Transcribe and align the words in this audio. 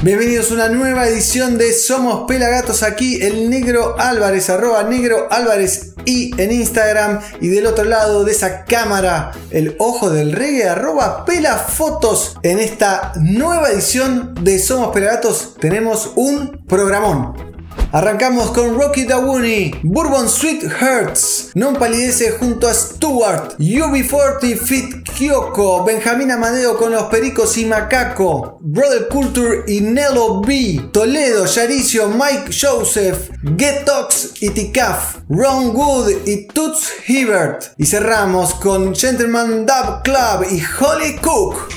Bienvenidos 0.00 0.52
a 0.52 0.54
una 0.54 0.68
nueva 0.68 1.08
edición 1.08 1.58
de 1.58 1.72
Somos 1.72 2.28
Pelagatos 2.28 2.84
aquí, 2.84 3.20
el 3.20 3.50
negro 3.50 3.98
Álvarez, 3.98 4.48
arroba 4.48 4.84
negro 4.84 5.26
Álvarez 5.28 5.94
y 6.04 6.40
en 6.40 6.52
Instagram 6.52 7.18
y 7.40 7.48
del 7.48 7.66
otro 7.66 7.82
lado 7.82 8.22
de 8.22 8.30
esa 8.30 8.64
cámara, 8.64 9.32
el 9.50 9.74
ojo 9.80 10.08
del 10.10 10.30
reggae, 10.30 10.68
arroba 10.68 11.24
pelafotos. 11.24 12.36
En 12.44 12.60
esta 12.60 13.12
nueva 13.16 13.70
edición 13.70 14.36
de 14.40 14.60
Somos 14.60 14.94
Pelagatos 14.94 15.56
tenemos 15.60 16.12
un 16.14 16.64
programón. 16.68 17.47
Arrancamos 17.92 18.50
con 18.50 18.78
Rocky 18.78 19.04
Dawuni, 19.04 19.72
Bourbon 19.82 20.28
Sweet 20.28 20.64
Hearts, 20.80 21.52
Non 21.54 21.76
Palidece 21.76 22.32
junto 22.32 22.68
a 22.68 22.74
Stuart, 22.74 23.56
UB40 23.58 24.56
Fit 24.56 25.02
Kyoko, 25.02 25.84
Benjamín 25.84 26.30
Amadeo 26.30 26.76
con 26.76 26.92
los 26.92 27.04
Pericos 27.04 27.56
y 27.56 27.64
Macaco, 27.64 28.58
Brother 28.60 29.08
Culture 29.08 29.64
y 29.66 29.80
Nello 29.80 30.40
B, 30.42 30.90
Toledo, 30.92 31.46
Yaricio, 31.46 32.08
Mike 32.08 32.50
Joseph, 32.52 33.30
Getox 33.56 34.34
y 34.42 34.50
Tikaf, 34.50 35.20
Ron 35.28 35.74
Wood 35.74 36.10
y 36.26 36.46
Toots 36.48 36.92
Hibbert. 37.06 37.72
Y 37.78 37.86
cerramos 37.86 38.54
con 38.54 38.94
Gentleman 38.94 39.64
Dub 39.64 40.02
Club 40.04 40.46
y 40.50 40.62
Holly 40.78 41.16
Cook. 41.22 41.68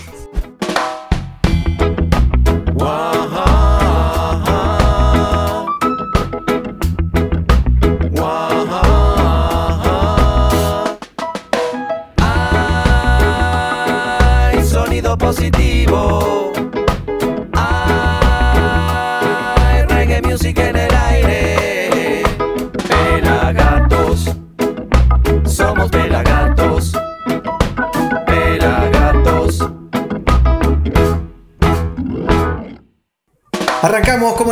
Arrancamos 2.82 3.21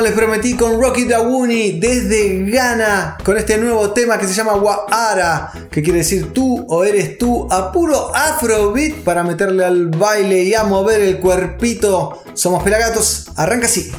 les 0.09 0.17
prometí 0.17 0.55
con 0.55 0.81
Rocky 0.81 1.05
Dawuni 1.05 1.79
desde 1.79 2.43
Ghana 2.49 3.19
con 3.23 3.37
este 3.37 3.59
nuevo 3.59 3.91
tema 3.91 4.17
que 4.17 4.25
se 4.25 4.33
llama 4.33 4.55
Wa'ara, 4.55 5.51
que 5.69 5.83
quiere 5.83 5.99
decir 5.99 6.33
tú 6.33 6.65
o 6.67 6.83
eres 6.83 7.19
tú, 7.19 7.47
a 7.51 7.71
puro 7.71 8.11
afrobeat 8.15 9.03
para 9.03 9.23
meterle 9.23 9.63
al 9.63 9.85
baile 9.89 10.45
y 10.45 10.55
a 10.55 10.63
mover 10.63 11.01
el 11.01 11.19
cuerpito. 11.19 12.23
Somos 12.33 12.63
Pelagatos, 12.63 13.27
arranca 13.35 13.67
así. 13.67 13.91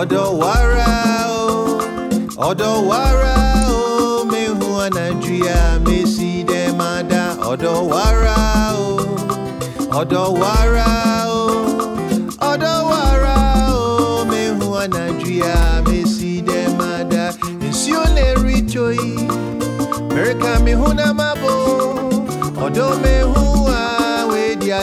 ọ̀dọ̀ 0.00 0.26
wàrà 0.40 0.92
o 1.42 1.46
ọ̀dọ̀ 2.48 2.74
wàrà 2.90 3.36
o 3.78 4.24
mehu 4.30 4.70
Nigeria 4.96 5.60
mesi 5.86 6.30
dem 6.50 6.78
ada 6.92 7.24
ọ̀dọ̀ 7.50 7.78
wàrà 7.92 8.38
o 8.86 8.90
ọ̀dọ̀ 10.00 10.26
wàrà 10.40 10.90
o 11.40 11.44
ọ̀dọ̀ 12.50 12.76
wàrà 12.90 13.36
o 13.80 14.24
mehu 14.30 14.68
Nigeria 14.96 15.56
mesi 15.88 16.32
dem 16.48 16.78
ada 16.94 17.24
nsi 17.68 17.90
o 18.02 18.04
na 18.14 18.22
ericho 18.32 18.86
yi 19.00 19.12
merika 20.14 20.52
mehu 20.64 20.88
na 20.98 21.06
mabo 21.20 21.54
ọ̀dọ̀ 22.66 22.90
mehu 23.04 23.42
a 23.80 23.84
wedi 24.30 24.68
a 24.80 24.82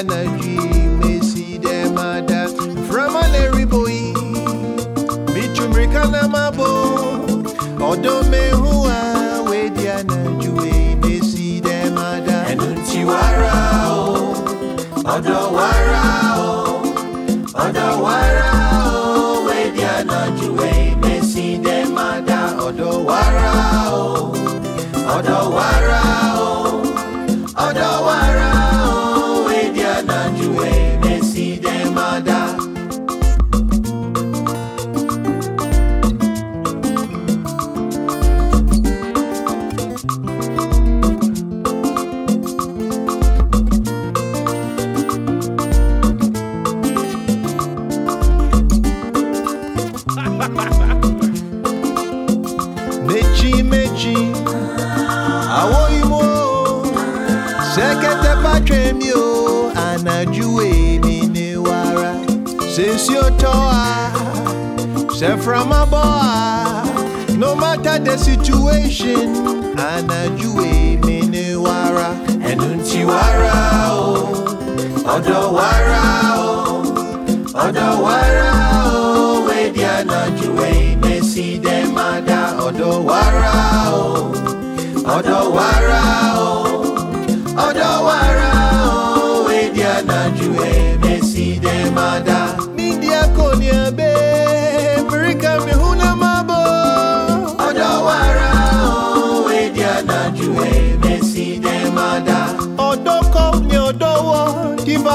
me 0.99 1.13
si 1.29 1.45
dem 1.63 1.95
ada 2.11 2.41
from 2.87 3.15
an 3.23 3.33
eribo. 3.43 3.84
kana 5.95 6.27
mabo 6.27 6.67
odomehu 7.89 8.87
a 8.87 9.41
wedia 9.49 10.03
na 10.03 10.17
juwe 10.41 10.95
besi 11.01 11.61
demada 11.61 12.37
enunti 12.51 12.99
wara 13.09 13.55
o 13.91 14.35
odo 15.15 15.39
wara 15.57 16.03
o 16.37 16.81
odo 17.65 17.87
wara 18.03 18.51
o 18.91 19.45
wedia 19.47 20.03
na 20.03 20.19
juwe 20.39 20.71
besi 21.01 21.57
demada 21.57 22.39
odo 22.67 22.91
wara 23.09 23.53
o 23.93 24.35
odo 25.17 25.39
wara 25.57 26.01
o 26.01 26.04
sekete 57.75 58.31
patwe 58.43 58.93
mi 58.93 59.11
o 59.13 59.71
anajuwe 59.87 60.99
mi 61.03 61.15
wara. 61.57 62.11
Sesi 62.75 63.17
oto 63.17 63.51
a 63.51 64.11
seframa 65.19 65.81
no 67.37 67.55
matter 67.55 67.99
the 67.99 68.17
situation 68.17 69.35
anajuwe 69.77 70.71
mi 71.05 71.21
ni 71.33 71.55
wara. 71.55 72.09
Ẹnu 72.49 72.69
ti 72.87 73.03
wara 73.03 73.91
o 73.91 74.15
ọdọ 75.15 75.39
wara 75.57 76.03
o 76.37 76.53
ọdọ 77.65 77.87
o. 78.95 79.45
Wedi 79.47 79.83
anajuwe 79.97 80.71
mesi 81.01 81.57
dem 81.63 81.97
ada 81.97 82.39
ọdọ 82.67 82.89
wara 83.09 83.55
o 83.93 84.31
o 86.47 86.64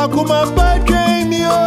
akuma 0.03 0.41
birthday 0.57 1.25
mi 1.31 1.41
o. 1.45 1.61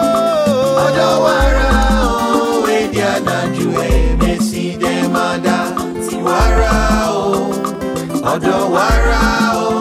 ọ̀dọ̀ 0.85 1.13
wàrà 1.25 1.71
o 2.09 2.67
èdè 2.79 3.01
àdájú 3.15 3.67
ẹ̀ẹ́mẹ́sì 3.87 4.63
dẹ́ 4.81 4.99
máa 5.13 5.35
dá 5.45 5.57
tiwara 6.05 6.75
o 7.21 7.25
ọ̀dọ̀ 8.33 8.59
wàrà 8.75 9.21
o 9.67 9.71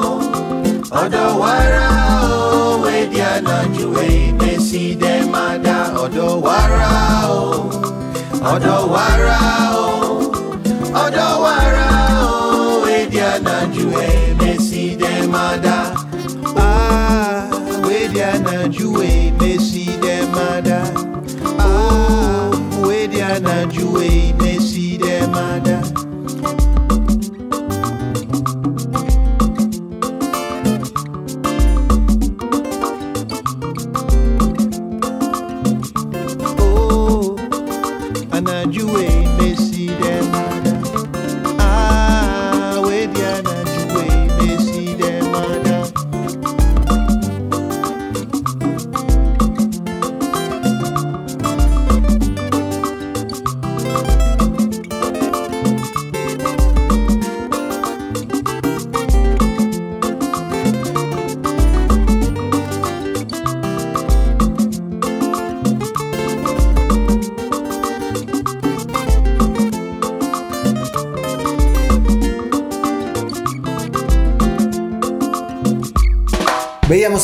ọ̀dọ̀ 1.03 1.29
wàrà 1.43 1.89
o 2.31 2.87
èdè 2.99 3.23
àdájú 3.37 3.87
ẹ̀ẹ́mẹ́sì 4.07 4.83
dẹ́ 5.03 5.19
máa 5.33 5.55
dá 5.67 5.77
ọ̀dọ̀ 6.05 6.31
wàrà 6.47 6.93
o 7.39 7.43
ọ̀dọ̀ 8.53 8.81
wàrà 8.95 9.41
o 9.85 9.89
ọ̀dọ̀ 11.05 11.31
wàrà 11.45 11.89
o 12.31 12.35
èdè 12.99 13.23
àdájú 13.35 13.85
ẹ̀ẹ́mẹ́sì 14.07 14.83
dẹ́ 15.01 15.19
máa 15.33 15.55
dá. 15.65 15.77
na 18.43 18.69
juwe 18.69 19.33
me 19.41 19.59
see 19.59 19.97
them 19.97 20.35
a 20.35 20.61
die. 20.63 20.93
Oh, 21.59 22.51
where 22.87 23.07
they 23.09 23.23
are 23.23 23.41
na 23.41 23.67
juwe 23.67 24.39
me 24.41 24.59
see 24.59 24.97
die. 25.61 25.72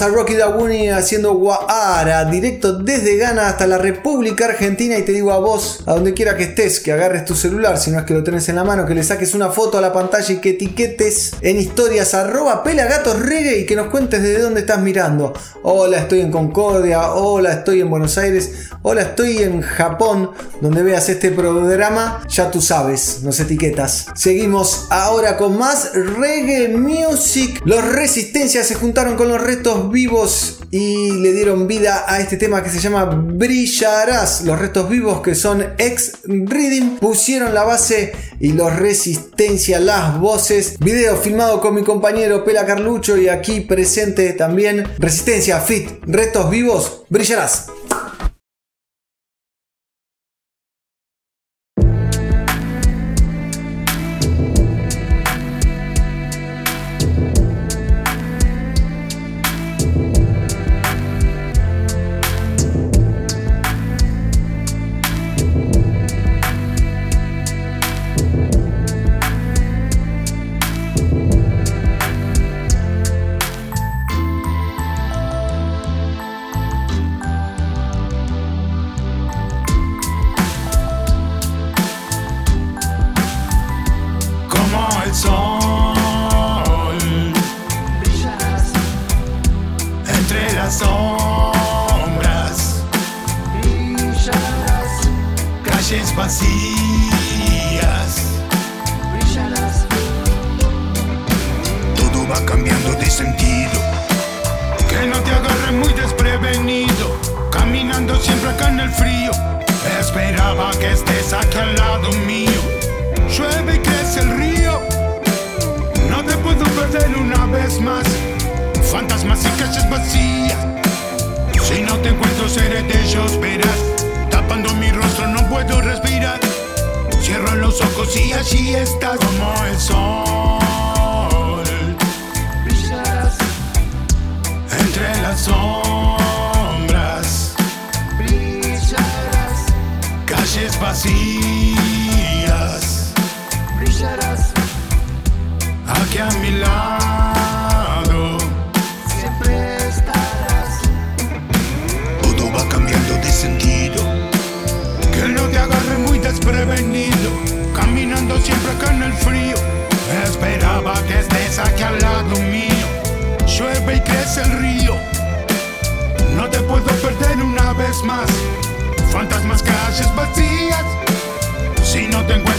A 0.00 0.06
Rocky 0.06 0.34
Dawuni 0.34 0.90
haciendo 0.90 1.34
Guara, 1.34 2.24
directo 2.26 2.72
desde 2.72 3.16
Ghana 3.16 3.48
hasta 3.48 3.66
la 3.66 3.78
República 3.78 4.44
Argentina. 4.44 4.96
Y 4.96 5.02
te 5.02 5.10
digo 5.10 5.32
a 5.32 5.38
vos, 5.38 5.80
a 5.86 5.94
donde 5.94 6.14
quiera 6.14 6.36
que 6.36 6.44
estés, 6.44 6.78
que 6.78 6.92
agarres 6.92 7.24
tu 7.24 7.34
celular, 7.34 7.78
si 7.78 7.90
no 7.90 7.98
es 7.98 8.04
que 8.04 8.14
lo 8.14 8.22
tenés 8.22 8.48
en 8.48 8.56
la 8.56 8.64
mano, 8.64 8.86
que 8.86 8.94
le 8.94 9.02
saques 9.02 9.34
una 9.34 9.50
foto 9.50 9.76
a 9.76 9.80
la 9.80 9.92
pantalla 9.92 10.32
y 10.32 10.36
que 10.36 10.50
etiquetes 10.50 11.32
en 11.40 11.58
historias 11.58 12.14
arroba 12.14 12.62
pelagatos 12.62 13.16
y 13.58 13.66
que 13.66 13.74
nos 13.74 13.88
cuentes 13.88 14.22
desde 14.22 14.40
dónde 14.40 14.60
estás 14.60 14.80
mirando. 14.80 15.32
Hola, 15.64 15.98
estoy 15.98 16.20
en 16.20 16.30
Concordia, 16.30 17.14
hola, 17.14 17.52
estoy 17.54 17.80
en 17.80 17.90
Buenos 17.90 18.18
Aires, 18.18 18.68
hola, 18.90 19.02
estoy 19.02 19.36
en 19.42 19.60
Japón, 19.60 20.30
donde 20.62 20.82
veas 20.82 21.10
este 21.10 21.30
programa, 21.30 22.22
ya 22.26 22.50
tú 22.50 22.62
sabes, 22.62 23.22
nos 23.22 23.38
etiquetas. 23.38 24.06
Seguimos 24.14 24.86
ahora 24.88 25.36
con 25.36 25.58
más 25.58 25.92
reggae 25.92 26.68
music. 26.68 27.60
Los 27.66 27.84
Resistencias 27.84 28.66
se 28.66 28.76
juntaron 28.76 29.16
con 29.16 29.28
los 29.28 29.42
restos 29.42 29.92
vivos 29.92 30.60
y 30.70 31.10
le 31.20 31.34
dieron 31.34 31.66
vida 31.66 32.06
a 32.08 32.20
este 32.20 32.38
tema 32.38 32.62
que 32.62 32.70
se 32.70 32.80
llama 32.80 33.04
Brillarás. 33.04 34.44
Los 34.44 34.58
restos 34.58 34.88
vivos 34.88 35.20
que 35.20 35.34
son 35.34 35.74
ex 35.76 36.20
Reading 36.24 36.96
pusieron 36.96 37.52
la 37.52 37.64
base 37.64 38.12
y 38.40 38.54
los 38.54 38.74
Resistencia 38.74 39.80
las 39.80 40.18
voces. 40.18 40.78
Video 40.78 41.14
filmado 41.18 41.60
con 41.60 41.74
mi 41.74 41.82
compañero 41.82 42.42
Pela 42.42 42.64
Carlucho 42.64 43.18
y 43.18 43.28
aquí 43.28 43.60
presente 43.60 44.32
también 44.32 44.84
Resistencia 44.98 45.60
Fit. 45.60 45.90
Restos 46.06 46.48
vivos, 46.48 47.02
brillarás. 47.10 47.66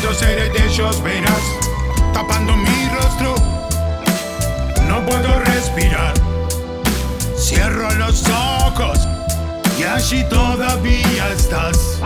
yo 0.09 0.15
seré 0.15 0.49
de 0.49 0.65
ellos, 0.65 1.03
verás, 1.03 1.43
tapando 2.13 2.55
mi 2.55 2.89
rostro. 2.89 3.35
No 4.87 5.05
puedo 5.05 5.39
respirar. 5.41 6.13
Cierro 7.37 7.91
los 7.95 8.23
ojos 8.27 9.07
y 9.77 9.83
allí 9.83 10.23
todavía 10.29 11.29
estás. 11.31 11.99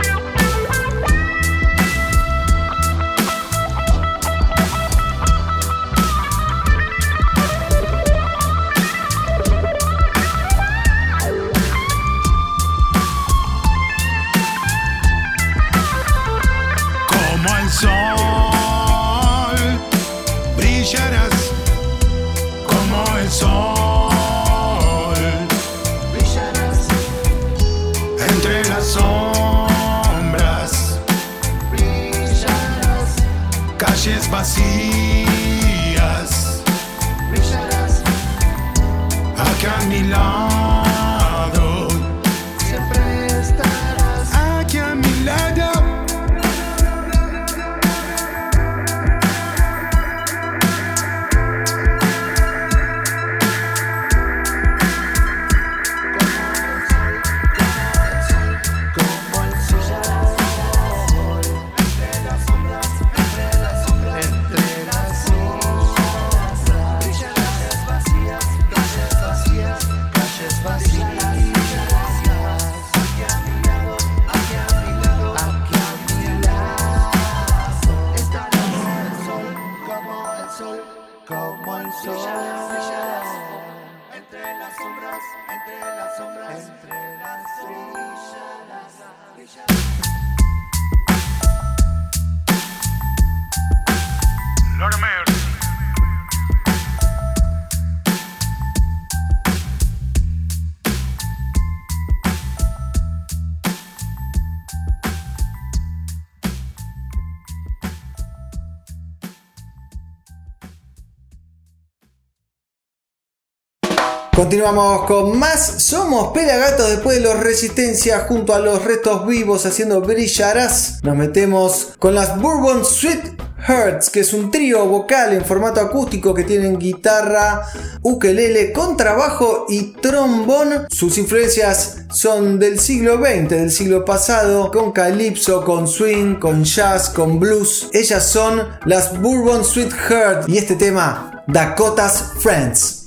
Continuamos 114.54 115.06
con 115.06 115.36
más. 115.36 115.82
Somos 115.82 116.32
Pelagatos 116.32 116.88
después 116.88 117.16
de 117.16 117.24
los 117.24 117.40
Resistencia 117.40 118.20
junto 118.20 118.54
a 118.54 118.60
los 118.60 118.84
restos 118.84 119.26
vivos 119.26 119.66
haciendo 119.66 120.00
brillarás. 120.00 121.00
Nos 121.02 121.16
metemos 121.16 121.88
con 121.98 122.14
las 122.14 122.40
Bourbon 122.40 122.84
Sweet 122.84 123.36
Hertz, 123.66 124.10
que 124.10 124.20
es 124.20 124.32
un 124.32 124.52
trío 124.52 124.86
vocal 124.86 125.32
en 125.32 125.44
formato 125.44 125.80
acústico 125.80 126.32
que 126.32 126.44
tienen 126.44 126.78
guitarra, 126.78 127.66
ukelele, 128.02 128.72
contrabajo 128.72 129.66
y 129.68 129.94
trombón. 129.94 130.86
Sus 130.88 131.18
influencias 131.18 132.04
son 132.12 132.60
del 132.60 132.78
siglo 132.78 133.16
XX, 133.16 133.48
del 133.48 133.72
siglo 133.72 134.04
pasado, 134.04 134.70
con 134.70 134.92
calypso, 134.92 135.64
con 135.64 135.88
swing, 135.88 136.36
con 136.36 136.62
jazz, 136.62 137.10
con 137.10 137.40
blues. 137.40 137.88
Ellas 137.92 138.24
son 138.24 138.68
las 138.84 139.20
Bourbon 139.20 139.64
Sweet 139.64 139.92
Hertz 140.08 140.48
y 140.48 140.58
este 140.58 140.76
tema, 140.76 141.42
Dakota's 141.48 142.34
Friends. 142.38 143.03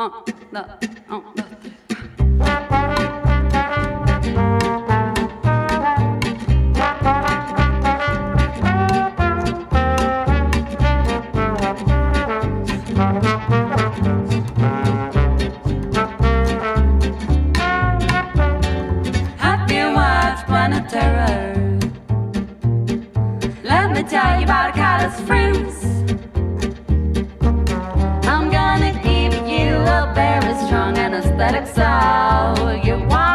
Uh, 0.00 0.08
the, 0.50 0.60
uh, 1.10 1.20
the. 1.34 1.44
Terror. 20.88 21.78
Let 23.62 23.92
me 23.92 24.02
tell 24.02 24.38
you 24.38 24.44
about 24.44 24.70
a 24.70 24.72
cat 24.72 25.04
of 25.04 25.14
anesthetic, 31.54 31.74
so 31.74 32.70
you 32.84 32.96
won't 33.08 33.29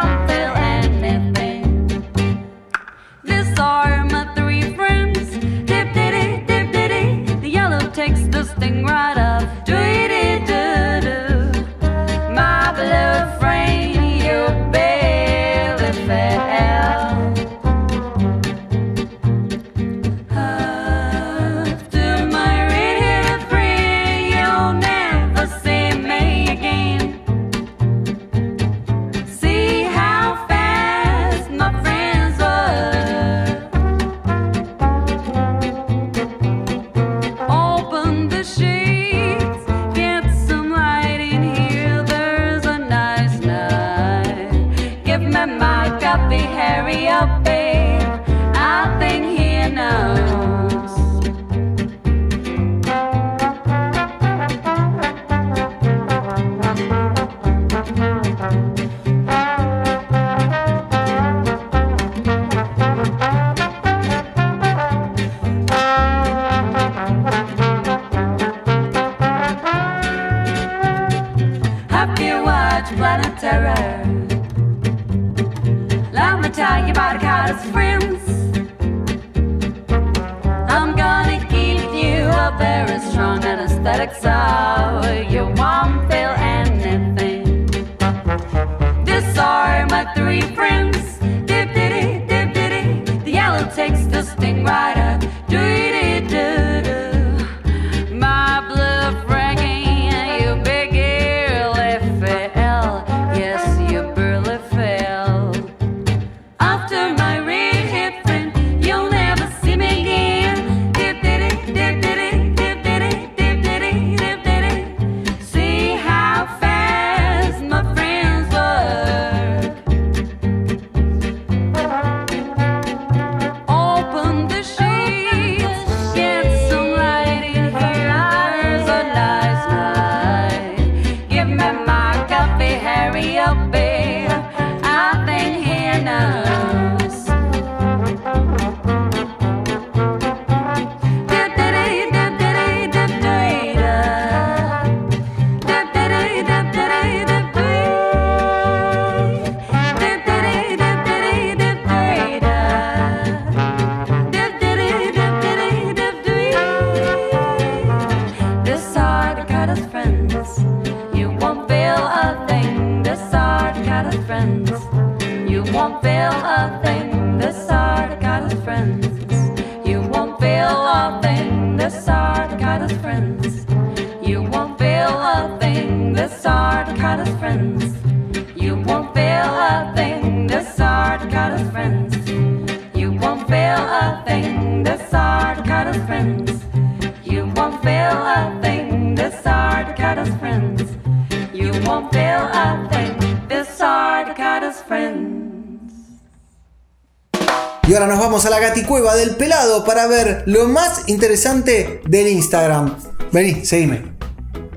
cueva 198.88 199.16
del 199.16 199.36
pelado 199.36 199.86
para 199.86 200.08
ver 200.08 200.42
lo 200.48 200.68
más 200.68 201.08
interesante 201.08 202.02
del 202.08 202.28
Instagram. 202.30 202.96
Vení, 203.32 203.64
seguime. 203.64 204.16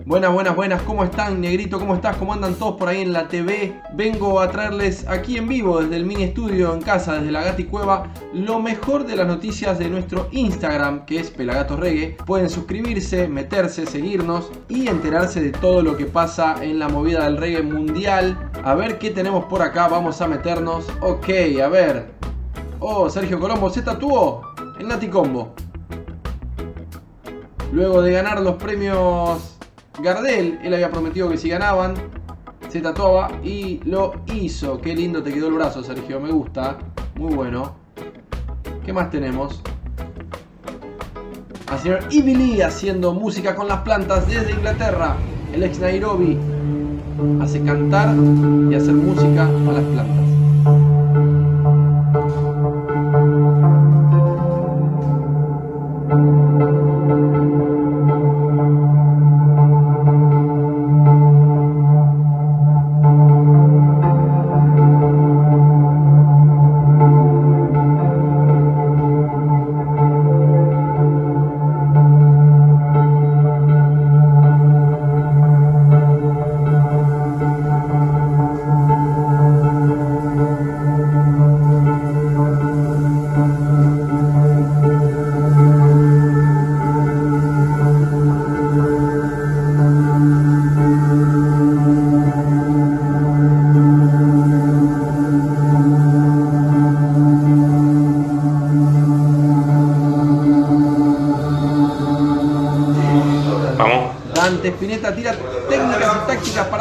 Buenas, 0.04 0.30
buenas, 0.30 0.54
buenas, 0.54 0.82
¿cómo 0.82 1.04
están, 1.04 1.40
Negrito? 1.40 1.78
¿Cómo 1.78 1.94
estás? 1.94 2.16
¿Cómo 2.16 2.34
andan 2.34 2.54
todos 2.56 2.76
por 2.76 2.88
ahí 2.88 3.00
en 3.00 3.14
la 3.14 3.28
TV? 3.28 3.80
Vengo 3.94 4.40
a 4.40 4.50
traerles 4.50 5.06
aquí 5.08 5.38
en 5.38 5.48
vivo, 5.48 5.80
desde 5.80 5.96
el 5.96 6.04
mini 6.04 6.24
estudio 6.24 6.74
en 6.74 6.82
casa, 6.82 7.14
desde 7.14 7.32
la 7.32 7.42
Gati 7.44 7.64
Cueva, 7.64 8.12
lo 8.34 8.60
mejor 8.60 9.06
de 9.06 9.16
las 9.16 9.26
noticias 9.26 9.78
de 9.78 9.88
nuestro 9.88 10.28
Instagram, 10.32 11.06
que 11.06 11.18
es 11.18 11.30
Pelagatos 11.30 11.80
Reggae. 11.80 12.14
Pueden 12.26 12.50
suscribirse, 12.50 13.26
meterse, 13.26 13.86
seguirnos 13.86 14.50
y 14.68 14.86
enterarse 14.86 15.40
de 15.40 15.52
todo 15.52 15.80
lo 15.80 15.96
que 15.96 16.04
pasa 16.04 16.56
en 16.62 16.78
la 16.78 16.88
movida 16.88 17.24
del 17.24 17.38
reggae 17.38 17.62
mundial. 17.62 18.50
A 18.64 18.74
ver 18.74 18.98
qué 18.98 19.10
tenemos 19.10 19.46
por 19.46 19.62
acá, 19.62 19.88
vamos 19.88 20.20
a 20.20 20.28
meternos. 20.28 20.84
Ok, 21.00 21.28
a 21.62 21.68
ver, 21.68 22.18
Oh, 22.80 23.10
Sergio 23.10 23.40
Colombo 23.40 23.70
se 23.70 23.82
tatuó 23.82 24.42
en 24.78 24.88
Nati 24.88 25.08
Combo. 25.08 25.52
Luego 27.72 28.02
de 28.02 28.12
ganar 28.12 28.40
los 28.40 28.54
premios 28.54 29.56
Gardel, 30.00 30.60
él 30.62 30.74
había 30.74 30.90
prometido 30.90 31.28
que 31.28 31.36
si 31.36 31.48
ganaban, 31.48 31.94
se 32.68 32.80
tatuaba 32.80 33.30
y 33.42 33.80
lo 33.84 34.12
hizo. 34.26 34.78
Qué 34.80 34.94
lindo 34.94 35.22
te 35.22 35.32
quedó 35.32 35.48
el 35.48 35.54
brazo, 35.54 35.82
Sergio, 35.82 36.20
me 36.20 36.30
gusta. 36.30 36.78
Muy 37.16 37.34
bueno. 37.34 37.74
¿Qué 38.84 38.92
más 38.92 39.10
tenemos? 39.10 39.60
Al 41.66 41.78
señor 41.80 42.00
Ivy 42.10 42.62
haciendo 42.62 43.12
música 43.12 43.56
con 43.56 43.66
las 43.66 43.80
plantas 43.80 44.28
desde 44.28 44.52
Inglaterra. 44.52 45.16
El 45.52 45.64
ex 45.64 45.80
Nairobi 45.80 46.38
hace 47.42 47.60
cantar 47.62 48.14
y 48.70 48.74
hacer 48.74 48.94
música 48.94 49.46
a 49.46 49.72
las 49.72 49.84
plantas. 49.84 50.37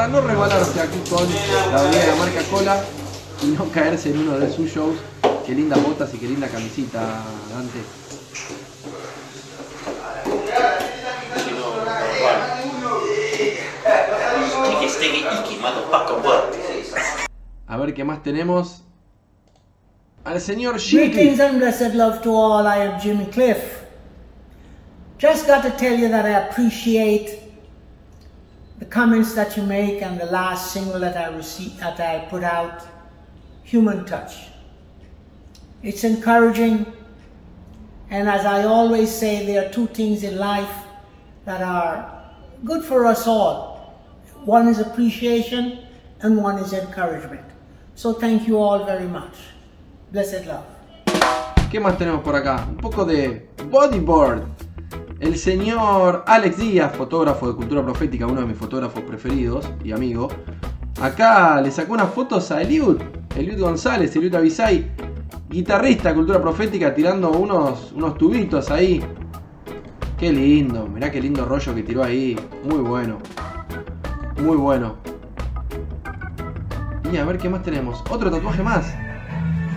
No 0.09 0.21
resbalarse 0.21 0.81
aquí 0.81 0.99
con 1.09 1.27
la 1.71 1.81
bebida 1.83 1.99
de 1.99 2.07
la 2.07 2.15
marca 2.15 2.41
Cola 2.49 2.83
y 3.43 3.47
no 3.47 3.69
caerse 3.71 4.09
en 4.11 4.19
uno 4.19 4.39
de 4.39 4.51
sus 4.51 4.71
shows. 4.71 4.97
Qué 5.45 5.53
lindas 5.53 5.81
botas 5.83 6.13
y 6.13 6.17
qué 6.17 6.27
linda 6.27 6.47
camisita, 6.47 6.99
Dante. 7.53 7.79
A 17.67 17.77
ver 17.77 17.93
qué 17.93 18.03
más 18.03 18.23
tenemos. 18.23 18.83
Al 20.23 20.41
señor. 20.41 20.77
Greetings 20.79 21.39
and 21.39 21.59
blessed 21.59 21.93
love 21.93 22.21
to 22.21 22.31
all. 22.31 22.65
I 22.65 22.77
am 22.77 22.99
Jimmy 22.99 23.25
Cliff. 23.27 23.85
Just 25.17 25.47
got 25.47 25.63
to 25.63 25.71
tell 25.71 25.97
you 25.97 26.09
that 26.09 26.25
I 26.25 26.47
appreciate 26.47 27.36
the 28.79 28.85
comments 28.85 29.33
that 29.33 29.57
you 29.57 29.63
make 29.63 30.01
and 30.01 30.19
the 30.19 30.25
last 30.25 30.71
single 30.71 30.99
that 30.99 31.17
I 31.17 31.35
received 31.35 31.79
that 31.79 31.99
I 31.99 32.25
put 32.29 32.43
out, 32.43 32.85
Human 33.63 34.05
Touch. 34.05 34.47
It's 35.83 36.03
encouraging, 36.03 36.85
and 38.09 38.29
as 38.29 38.45
I 38.45 38.63
always 38.63 39.11
say, 39.11 39.45
there 39.45 39.65
are 39.65 39.69
two 39.69 39.87
things 39.87 40.23
in 40.23 40.37
life 40.37 40.71
that 41.45 41.61
are 41.61 42.31
good 42.63 42.83
for 42.83 43.05
us 43.05 43.27
all. 43.27 44.03
One 44.45 44.67
is 44.67 44.79
appreciation, 44.79 45.79
and 46.21 46.37
one 46.37 46.57
is 46.59 46.73
encouragement. 46.73 47.45
So 47.95 48.13
thank 48.13 48.47
you 48.47 48.59
all 48.59 48.85
very 48.85 49.07
much. 49.07 49.35
Blessed 50.11 50.45
love. 50.45 50.65
¿Qué 51.71 51.79
más 51.79 51.97
tenemos 51.97 52.23
por 52.23 52.35
acá? 52.35 52.65
Un 52.67 52.77
poco 52.77 53.03
de 53.03 53.49
bodyboard. 53.69 54.66
El 55.19 55.35
señor 55.35 56.23
Alex 56.27 56.57
Díaz, 56.57 56.95
fotógrafo 56.95 57.47
de 57.47 57.55
Cultura 57.55 57.81
Profética, 57.81 58.27
uno 58.27 58.41
de 58.41 58.47
mis 58.47 58.57
fotógrafos 58.57 59.01
preferidos 59.01 59.67
y 59.83 59.91
amigo. 59.91 60.27
Acá 61.01 61.59
le 61.59 61.71
sacó 61.71 61.93
unas 61.93 62.13
fotos 62.13 62.51
a 62.51 62.61
Eliud, 62.61 63.01
Eliud 63.35 63.59
González, 63.59 64.15
Eliud 64.15 64.35
Avisay, 64.35 64.91
guitarrista 65.49 66.09
de 66.09 66.15
Cultura 66.15 66.39
Profética, 66.39 66.93
tirando 66.93 67.31
unos, 67.31 67.93
unos 67.93 68.15
tubitos 68.15 68.69
ahí. 68.69 69.03
Qué 70.19 70.31
lindo, 70.31 70.87
mirá 70.87 71.11
qué 71.11 71.19
lindo 71.19 71.45
rollo 71.45 71.73
que 71.73 71.81
tiró 71.81 72.03
ahí. 72.03 72.39
Muy 72.63 72.79
bueno. 72.79 73.17
Muy 74.39 74.55
bueno. 74.55 74.97
Y 77.11 77.17
a 77.17 77.25
ver 77.25 77.39
qué 77.39 77.49
más 77.49 77.63
tenemos. 77.63 78.03
Otro 78.11 78.29
tatuaje 78.29 78.61
más. 78.61 78.93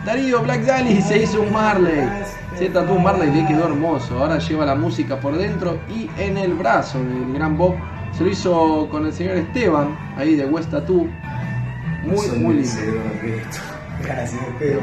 Darío 0.05 0.42
Black 0.42 0.64
Dali 0.66 1.00
se 1.00 1.22
hizo 1.22 1.40
un 1.40 1.50
Marley. 1.50 2.09
Se 2.60 2.68
tatuó 2.68 2.96
un 2.96 3.02
Marley 3.02 3.30
y 3.30 3.40
le 3.40 3.46
quedó 3.46 3.68
hermoso. 3.68 4.18
Ahora 4.18 4.38
lleva 4.38 4.66
la 4.66 4.74
música 4.74 5.18
por 5.18 5.34
dentro 5.34 5.80
y 5.88 6.10
en 6.20 6.36
el 6.36 6.52
brazo 6.52 6.98
del 6.98 7.32
gran 7.32 7.56
Bob. 7.56 7.74
Se 8.12 8.22
lo 8.22 8.28
hizo 8.28 8.86
con 8.90 9.06
el 9.06 9.14
señor 9.14 9.38
Esteban, 9.38 9.96
ahí 10.14 10.36
de 10.36 10.44
West 10.44 10.70
Tattoo. 10.70 11.08
Muy, 12.04 12.28
muy 12.38 12.54
lindo. 12.56 12.70
Gracias, 14.02 14.42
pero 14.58 14.80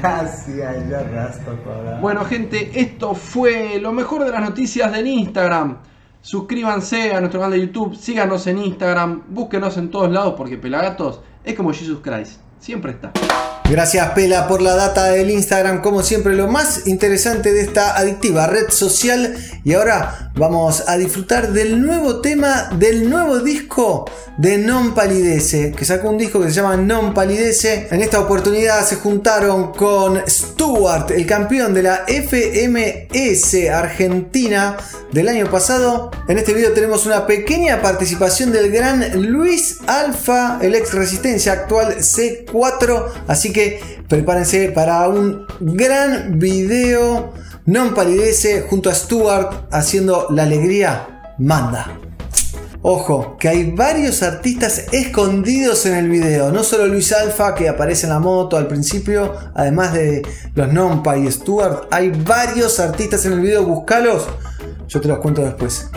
gracias, 0.00 0.88
ya 0.88 0.98
para. 1.64 1.98
Bueno, 2.00 2.24
gente, 2.24 2.80
esto 2.80 3.14
fue 3.14 3.80
lo 3.80 3.92
mejor 3.92 4.24
de 4.24 4.30
las 4.30 4.42
noticias 4.42 4.92
del 4.92 5.08
Instagram. 5.08 5.78
Suscríbanse 6.20 7.12
a 7.12 7.18
nuestro 7.20 7.40
canal 7.40 7.58
de 7.58 7.66
YouTube, 7.66 7.96
síganos 7.96 8.46
en 8.46 8.58
Instagram, 8.58 9.22
búsquenos 9.28 9.76
en 9.78 9.90
todos 9.90 10.12
lados 10.12 10.34
porque 10.36 10.58
Pelagatos 10.58 11.22
es 11.44 11.54
como 11.54 11.72
Jesus 11.72 11.98
Christ, 12.02 12.40
siempre 12.60 12.92
está. 12.92 13.12
Gracias 13.68 14.10
Pela 14.10 14.46
por 14.46 14.62
la 14.62 14.76
data 14.76 15.10
del 15.10 15.28
Instagram, 15.28 15.82
como 15.82 16.04
siempre 16.04 16.36
lo 16.36 16.46
más 16.46 16.86
interesante 16.86 17.52
de 17.52 17.62
esta 17.62 17.96
adictiva 17.96 18.46
red 18.46 18.70
social. 18.70 19.34
Y 19.64 19.72
ahora 19.72 20.30
vamos 20.36 20.84
a 20.86 20.96
disfrutar 20.96 21.52
del 21.52 21.82
nuevo 21.84 22.20
tema 22.20 22.70
del 22.78 23.10
nuevo 23.10 23.40
disco 23.40 24.08
de 24.38 24.58
Non 24.58 24.94
Palidece, 24.94 25.72
que 25.72 25.84
sacó 25.84 26.10
un 26.10 26.18
disco 26.18 26.40
que 26.40 26.50
se 26.50 26.56
llama 26.60 26.76
Non 26.76 27.12
Palidece. 27.12 27.88
En 27.90 28.02
esta 28.02 28.20
oportunidad 28.20 28.84
se 28.86 28.96
juntaron 28.96 29.72
con 29.72 30.22
Stuart, 30.28 31.10
el 31.10 31.26
campeón 31.26 31.74
de 31.74 31.82
la 31.82 32.04
FMS 32.06 33.68
Argentina 33.72 34.76
del 35.10 35.28
año 35.28 35.50
pasado. 35.50 36.10
En 36.28 36.38
este 36.38 36.52
video 36.52 36.72
tenemos 36.72 37.06
una 37.06 37.26
pequeña 37.26 37.80
participación 37.80 38.52
del 38.52 38.70
gran 38.70 39.22
Luis 39.22 39.78
Alfa, 39.86 40.58
el 40.60 40.74
ex 40.74 40.92
Resistencia 40.92 41.52
actual 41.52 41.96
C4. 41.96 43.06
Así 43.26 43.52
que 43.52 43.55
prepárense 44.08 44.70
para 44.72 45.08
un 45.08 45.46
gran 45.60 46.38
video. 46.38 47.32
Non 47.66 47.98
palidece 47.98 48.62
junto 48.62 48.90
a 48.90 48.94
Stuart 48.94 49.66
haciendo 49.74 50.30
la 50.30 50.44
alegría 50.44 51.34
manda. 51.38 51.98
Ojo, 52.82 53.36
que 53.40 53.48
hay 53.48 53.72
varios 53.72 54.22
artistas 54.22 54.84
escondidos 54.92 55.86
en 55.86 55.94
el 55.96 56.08
video. 56.08 56.52
No 56.52 56.62
solo 56.62 56.86
Luis 56.86 57.12
Alfa 57.12 57.56
que 57.56 57.68
aparece 57.68 58.06
en 58.06 58.12
la 58.12 58.20
moto 58.20 58.56
al 58.56 58.68
principio, 58.68 59.34
además 59.54 59.92
de 59.92 60.22
los 60.54 60.72
Nompa 60.72 61.18
y 61.18 61.28
Stuart, 61.28 61.88
hay 61.90 62.10
varios 62.10 62.78
artistas 62.78 63.26
en 63.26 63.32
el 63.32 63.40
video. 63.40 63.64
Búscalos, 63.64 64.28
yo 64.86 65.00
te 65.00 65.08
los 65.08 65.18
cuento 65.18 65.42
después. 65.42 65.90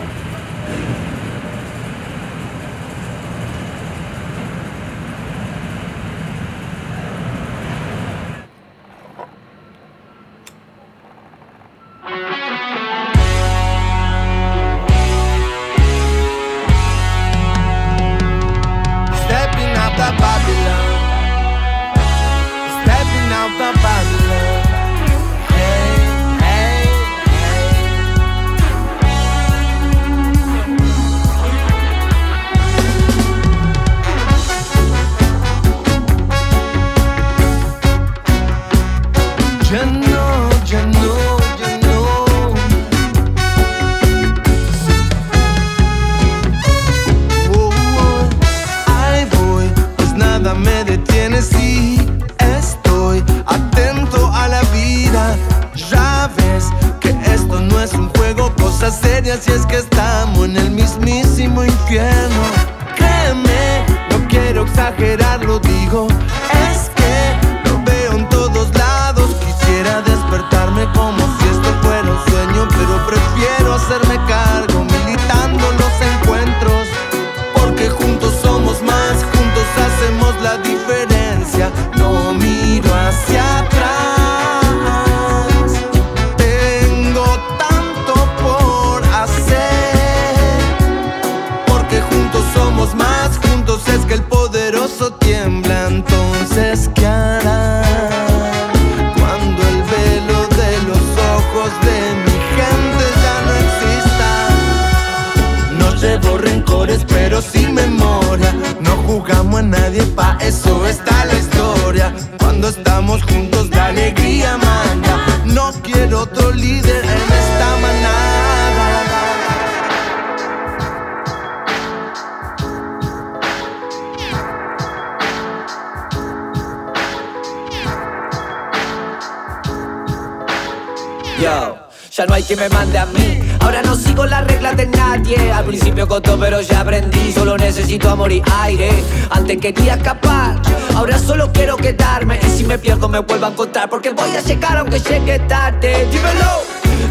Ya 131.40 132.26
no 132.28 132.34
hay 132.34 132.42
quien 132.42 132.58
me 132.58 132.68
mande 132.68 132.98
a 132.98 133.06
mí. 133.06 133.40
Ahora 133.60 133.80
no 133.82 133.94
sigo 133.94 134.26
las 134.26 134.46
reglas 134.46 134.76
de 134.76 134.86
nadie. 134.86 135.50
Al 135.50 135.64
principio 135.64 136.06
costó, 136.06 136.38
pero 136.38 136.60
ya 136.60 136.80
aprendí. 136.80 137.32
Solo 137.32 137.56
necesito 137.56 138.10
amor 138.10 138.30
y 138.30 138.42
aire. 138.60 138.90
Antes 139.30 139.56
quería 139.56 139.94
escapar, 139.94 140.60
ahora 140.94 141.18
solo 141.18 141.50
quiero 141.50 141.78
quedarme. 141.78 142.38
Y 142.46 142.50
si 142.58 142.64
me 142.64 142.78
pierdo, 142.78 143.08
me 143.08 143.20
vuelvo 143.20 143.46
a 143.46 143.48
encontrar. 143.48 143.88
Porque 143.88 144.10
voy 144.10 144.36
a 144.36 144.42
llegar 144.42 144.76
aunque 144.76 145.00
llegue 145.00 145.38
tarde. 145.40 146.06
Dímelo. 146.10 146.59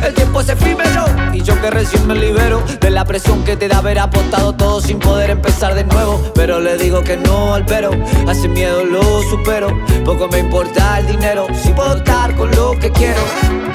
El 0.04 0.14
tiempo 0.14 0.42
es 0.42 0.50
efímero 0.50 1.06
y 1.34 1.42
yo 1.42 1.60
que 1.62 1.70
recién 1.70 2.08
me 2.08 2.16
libero 2.16 2.64
de 2.80 2.90
la 2.90 3.06
presión 3.06 3.44
que 3.44 3.56
te 3.56 3.68
da 3.68 3.78
haber 3.80 4.00
apostado 4.00 4.54
todo 4.54 4.82
sin 4.82 5.00
poder 5.00 5.30
empezar 5.30 5.76
de 5.76 5.84
nuevo. 5.84 6.22
Pero 6.36 6.60
le 6.60 6.78
digo 6.78 7.02
que 7.02 7.18
no 7.18 7.54
al 7.54 7.66
pero, 7.66 7.92
hace 8.28 8.48
miedo 8.48 8.84
lo 8.86 9.22
supero. 9.24 9.68
Poco 10.06 10.28
me 10.28 10.40
importa 10.40 11.00
el 11.00 11.08
dinero, 11.08 11.48
si 11.62 11.70
puedo 11.70 11.98
estar 11.98 12.36
con 12.36 12.50
lo 12.52 12.78
que 12.80 12.92
quiero. 12.92 13.22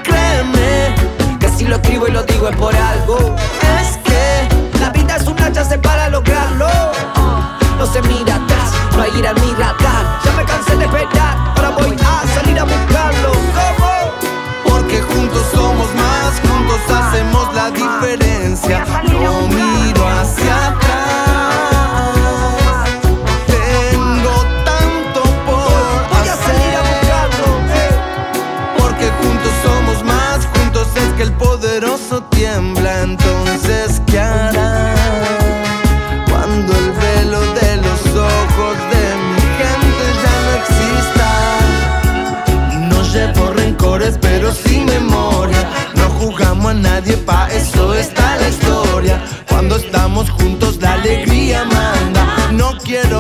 Créeme 0.02 0.94
que 1.38 1.48
si 1.50 1.64
lo 1.64 1.76
escribo 1.76 2.08
y 2.08 2.12
lo 2.12 2.22
digo 2.22 2.48
es 2.48 2.56
por 2.56 2.74
algo. 2.74 3.18
Es 3.80 3.98
que 3.98 4.80
la 4.80 4.90
vida 4.90 5.16
es 5.16 5.26
una 5.26 5.52
chance 5.52 5.76
para 5.78 6.08
lograrlo. 6.08 6.68
No 7.78 7.86
se 7.86 8.00
mira 8.02 8.36
atrás, 8.36 8.72
no 8.96 9.02
hay 9.02 9.10
ir 9.18 9.26
a 9.26 9.34
mi 9.34 9.50
radar. 9.52 10.20
Ya 10.24 10.32
me 10.36 10.44
cansé 10.44 10.76
de 10.76 10.84
esperar, 10.84 11.52
ahora 11.56 11.70
voy 11.70 11.96
a 12.00 12.34
salir 12.34 12.58
a 12.58 12.64
buscarlo. 12.64 13.32
¿Cómo? 13.54 14.74
Porque 14.76 15.02
juntos 15.02 15.42
somos 15.52 15.63
hacemos 16.92 17.54
la 17.54 17.70
diferencia. 17.70 18.84
No 19.12 19.48
miro 19.48 20.08
hacia 20.08 20.83
nadie, 46.74 47.16
pa' 47.16 47.48
eso 47.48 47.94
está 47.94 48.36
la 48.36 48.48
historia. 48.48 49.22
Cuando 49.48 49.76
estamos 49.76 50.30
juntos, 50.30 50.78
la 50.80 50.94
alegría 50.94 51.64
manda. 51.64 52.50
No 52.52 52.76
quiero 52.78 53.13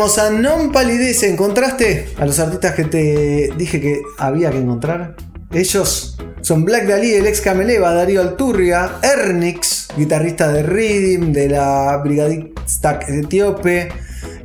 A 0.00 0.30
Non 0.30 0.72
Palidece. 0.72 1.28
¿Encontraste 1.28 2.08
a 2.16 2.24
los 2.24 2.38
artistas 2.38 2.74
que 2.74 2.84
te 2.84 3.52
dije 3.58 3.82
que 3.82 4.00
había 4.16 4.50
que 4.50 4.56
encontrar? 4.56 5.14
Ellos 5.52 6.16
son 6.40 6.64
Black 6.64 6.88
Dali, 6.88 7.12
el 7.12 7.26
ex 7.26 7.42
Cameleva, 7.42 7.92
Darío 7.92 8.22
Alturria, 8.22 8.92
Ernix, 9.02 9.88
guitarrista 9.98 10.50
de 10.50 10.62
Rhythm, 10.62 11.32
de 11.32 11.50
la 11.50 11.98
Brigadista 11.98 12.98
Etíope, 13.06 13.90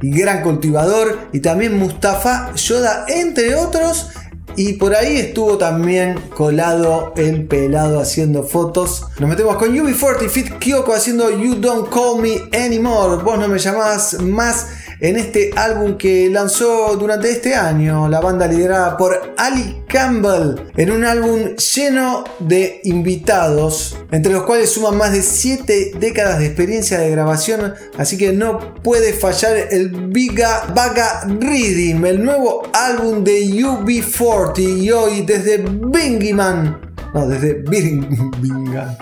y 0.02 0.12
gran 0.12 0.44
cultivador, 0.44 1.30
y 1.32 1.40
también 1.40 1.78
Mustafa 1.78 2.54
Yoda, 2.56 3.06
entre 3.08 3.56
otros. 3.56 4.10
Y 4.58 4.74
por 4.74 4.94
ahí 4.94 5.18
estuvo 5.18 5.58
también 5.58 6.20
colado 6.36 7.14
el 7.16 7.46
pelado 7.46 8.02
haciendo 8.02 8.44
fotos. 8.44 9.06
Nos 9.20 9.30
metemos 9.30 9.56
con 9.56 9.74
UB40 9.74 10.30
Fit 10.30 10.60
Kyoko 10.60 10.94
haciendo 10.94 11.30
You 11.30 11.56
Don't 11.56 11.90
Call 11.90 12.22
Me 12.22 12.42
Anymore. 12.58 13.24
Vos 13.24 13.40
no 13.40 13.48
me 13.48 13.58
llamás 13.58 14.22
más 14.22 14.68
en 15.00 15.18
este 15.18 15.52
álbum 15.56 15.98
que 15.98 16.30
lanzó 16.30 16.96
durante 16.98 17.30
este 17.32 17.56
año 17.56 18.08
la 18.08 18.20
banda 18.22 18.48
liderada 18.48 18.98
por 18.98 19.34
Ali 19.38 19.82
Campbell 19.88 20.56
en 20.78 20.92
un 20.92 21.04
álbum 21.06 21.56
lleno 21.56 22.24
de 22.40 22.80
invitados 22.84 23.98
entre 24.12 24.32
los 24.34 24.44
cuales 24.44 24.70
suman 24.72 24.98
más 24.98 25.12
de 25.12 25.22
7 25.22 25.92
décadas 26.00 26.40
de 26.40 26.48
experiencia 26.48 27.00
de 27.00 27.10
grabación 27.12 27.74
así 27.98 28.18
que 28.18 28.34
no 28.34 28.74
puede 28.84 29.14
fallar 29.14 29.56
el 29.72 29.90
Biga 29.90 30.66
Baga 30.74 31.26
Rhythm 31.28 32.06
el 32.06 32.24
nuevo 32.24 32.64
álbum 32.74 33.24
de 33.24 33.42
UB40 33.44 34.60
y 34.82 34.92
hoy 34.92 35.22
desde 35.22 35.58
Birmingham 35.58 36.80
no 37.14 37.28
desde 37.28 37.54
Birmingham 37.54 38.96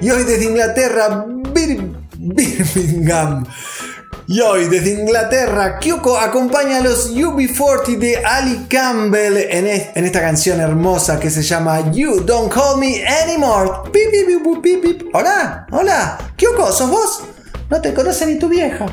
y 0.00 0.10
hoy 0.10 0.24
desde 0.24 0.44
Inglaterra 0.44 1.24
Bir- 1.54 1.92
Birmingham 2.18 3.44
y 4.32 4.40
hoy 4.42 4.68
desde 4.68 4.90
Inglaterra, 4.92 5.80
Kyoko 5.80 6.16
acompaña 6.16 6.76
a 6.76 6.80
los 6.82 7.12
UB40 7.12 7.98
de 7.98 8.16
Ali 8.24 8.66
Campbell 8.68 9.36
en, 9.36 9.66
es- 9.66 9.88
en 9.96 10.04
esta 10.04 10.20
canción 10.20 10.60
hermosa 10.60 11.18
que 11.18 11.30
se 11.30 11.42
llama 11.42 11.90
You 11.90 12.20
Don't 12.20 12.52
Call 12.52 12.78
Me 12.78 13.04
Anymore. 13.04 13.90
Pip, 13.92 14.62
pip, 14.62 14.82
pip. 14.82 15.02
Hola, 15.12 15.66
hola, 15.72 16.16
Kyoko, 16.36 16.70
¿sos 16.70 16.88
vos? 16.88 17.22
No 17.70 17.80
te 17.80 17.92
conoce 17.92 18.24
ni 18.26 18.38
tu 18.38 18.48
vieja. 18.48 18.86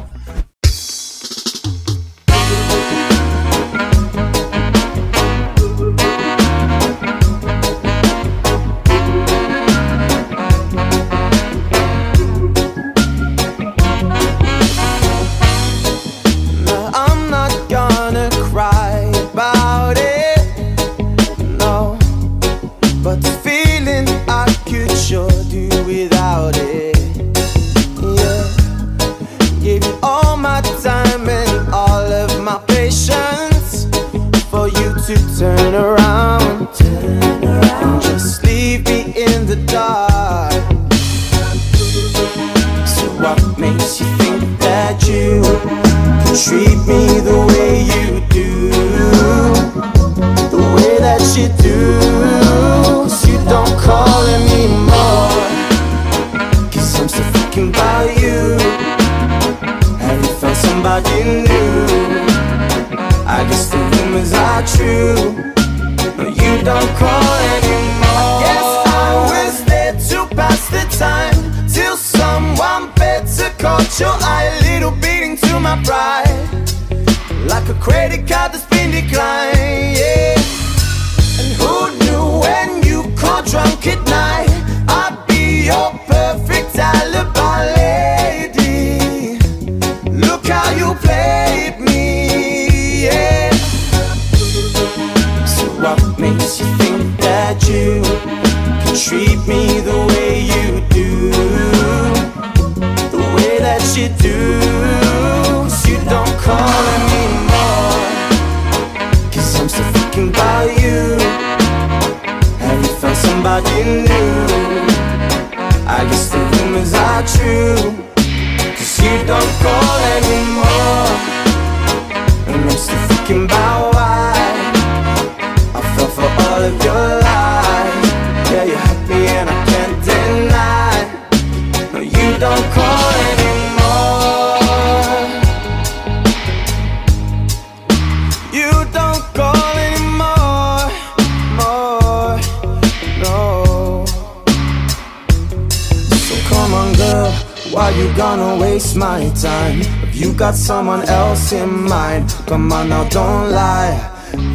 Someone 150.67 151.07
else 151.07 151.53
in 151.53 151.83
mind, 151.87 152.35
come 152.45 152.73
on 152.73 152.89
now, 152.89 153.07
don't 153.07 153.51
lie. 153.51 153.95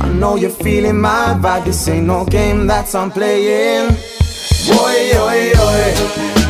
I 0.03 0.09
know 0.13 0.37
you're 0.37 0.51
feeling 0.51 1.01
my 1.01 1.39
vibe. 1.41 1.65
This 1.65 1.89
ain't 1.89 2.07
no 2.07 2.27
game 2.27 2.67
that 2.67 2.95
I'm 2.95 3.11
playing. 3.11 3.89
Boy, 4.69 4.99
oi, 5.27 5.41
oi. 5.69 5.89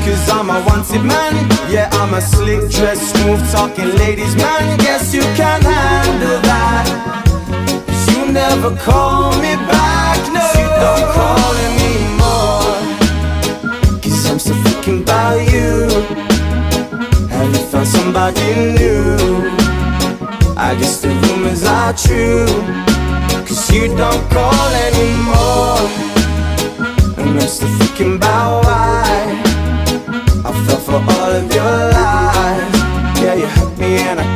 Cause 0.03 0.29
I'm 0.31 0.51
a 0.51 0.59
wanted 0.67 1.05
man. 1.05 1.35
Yeah, 1.71 1.89
I'm 1.93 2.13
a 2.13 2.21
slick 2.21 2.69
dress, 2.73 3.13
smooth 3.13 3.43
talking 3.53 3.91
ladies 4.03 4.35
man. 4.35 4.79
Guess 4.81 5.15
you 5.15 5.23
can 5.39 5.63
handle 5.63 6.41
that. 6.51 6.87
Cause 7.87 8.05
you 8.13 8.33
never 8.33 8.75
call 8.79 9.31
me 9.45 9.55
back. 9.71 10.19
No, 10.37 10.45
you 10.59 10.69
don't 10.83 11.07
call 11.15 11.53
anymore. 11.69 12.75
Cause 14.03 14.27
I'm 14.29 14.41
still 14.41 14.61
thinking 14.65 15.03
about 15.03 15.39
you. 15.55 15.71
Have 17.31 17.49
you 17.55 17.63
found 17.71 17.87
somebody 17.87 18.55
new? 18.77 19.42
I 20.73 20.75
guess 20.75 21.03
the 21.03 21.09
rumors 21.09 21.65
are 21.65 21.93
true. 21.93 22.47
Cause 23.45 23.71
you 23.71 23.89
don't 23.95 24.25
call 24.31 24.69
anymore. 24.89 25.85
And 27.19 27.39
I'm 27.39 27.47
still 27.47 27.69
thinking 27.77 28.17
about 28.17 28.65
why 28.65 29.05
I 30.47 30.65
fell 30.65 30.81
for 30.81 30.95
all 30.95 31.31
of 31.31 31.55
your 31.55 31.77
lies. 31.93 32.73
Yeah, 33.21 33.35
you 33.35 33.47
hurt 33.49 33.79
me 33.79 33.99
and 33.99 34.19
I 34.19 34.32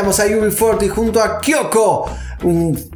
Veíamos 0.00 0.18
a 0.20 0.26
UB40 0.26 0.88
junto 0.88 1.20
a 1.22 1.38
Kyoko, 1.40 2.06
un- 2.44 2.90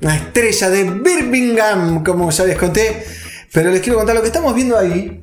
una 0.00 0.14
estrella 0.16 0.70
de 0.70 0.84
Birmingham, 0.84 2.04
como 2.04 2.30
ya 2.30 2.44
les 2.44 2.56
conté. 2.56 3.04
Pero 3.52 3.70
les 3.72 3.80
quiero 3.80 3.98
contar 3.98 4.14
lo 4.14 4.20
que 4.20 4.28
estamos 4.28 4.54
viendo 4.54 4.78
ahí. 4.78 5.20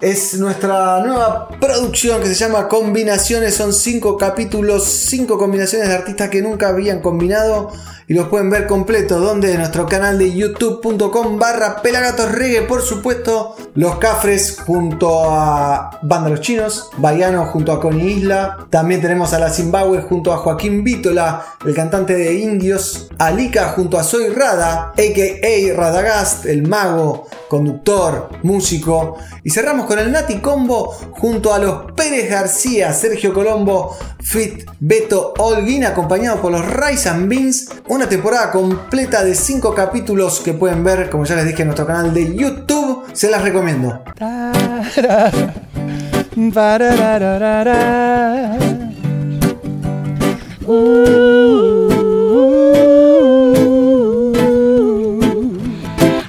Es 0.00 0.34
nuestra 0.38 1.00
nueva 1.04 1.48
producción 1.60 2.20
que 2.20 2.28
se 2.28 2.34
llama 2.36 2.68
Combinaciones. 2.68 3.54
Son 3.56 3.72
cinco 3.72 4.16
capítulos, 4.16 4.84
cinco 4.84 5.38
combinaciones 5.38 5.88
de 5.88 5.94
artistas 5.96 6.28
que 6.28 6.40
nunca 6.40 6.68
habían 6.68 7.00
combinado. 7.00 7.72
Y 8.08 8.14
los 8.14 8.28
pueden 8.28 8.48
ver 8.48 8.66
completos. 8.66 9.20
Donde 9.20 9.52
en 9.52 9.58
nuestro 9.58 9.86
canal 9.86 10.18
de 10.18 10.34
youtube.com 10.34 11.38
barra 11.38 11.82
pelagatos 11.82 12.32
reggae. 12.32 12.62
Por 12.62 12.80
supuesto, 12.80 13.54
Los 13.74 13.98
Cafres 13.98 14.58
junto 14.66 15.30
a 15.30 15.90
Banda 16.02 16.30
Los 16.30 16.40
Chinos. 16.40 16.90
Baiano 16.96 17.44
junto 17.46 17.70
a 17.70 17.80
Connie 17.80 18.12
Isla. 18.12 18.66
También 18.70 19.02
tenemos 19.02 19.34
a 19.34 19.38
la 19.38 19.50
Zimbabue 19.50 20.00
junto 20.00 20.32
a 20.32 20.38
Joaquín 20.38 20.82
Vítola, 20.82 21.44
el 21.66 21.74
cantante 21.74 22.14
de 22.14 22.34
Indios. 22.34 23.10
Alika 23.18 23.70
junto 23.70 23.98
a 23.98 24.04
Soy 24.04 24.28
Rada, 24.28 24.92
a.k.a. 24.96 25.76
Radagast, 25.76 26.46
el 26.46 26.66
mago, 26.66 27.26
conductor, 27.48 28.30
músico. 28.42 29.18
Y 29.44 29.50
cerramos 29.50 29.86
con 29.86 29.98
el 29.98 30.12
Nati 30.12 30.38
Combo 30.38 30.92
junto 31.12 31.52
a 31.52 31.58
los 31.58 31.92
Pérez 31.92 32.30
García, 32.30 32.92
Sergio 32.92 33.34
Colombo, 33.34 33.96
Fit, 34.20 34.68
Beto 34.78 35.34
Holguín, 35.38 35.84
acompañado 35.84 36.40
por 36.40 36.52
los 36.52 36.64
Rice 36.64 37.08
and 37.08 37.28
Beans. 37.28 37.68
Una 37.98 38.08
temporada 38.08 38.52
completa 38.52 39.24
de 39.24 39.34
5 39.34 39.74
capítulos 39.74 40.38
que 40.38 40.52
pueden 40.52 40.84
ver, 40.84 41.10
como 41.10 41.24
ya 41.24 41.34
les 41.34 41.46
dije, 41.46 41.62
en 41.62 41.66
nuestro 41.66 41.84
canal 41.84 42.14
de 42.14 42.32
YouTube. 42.32 43.04
Se 43.12 43.28
las 43.28 43.42
recomiendo. 43.42 44.04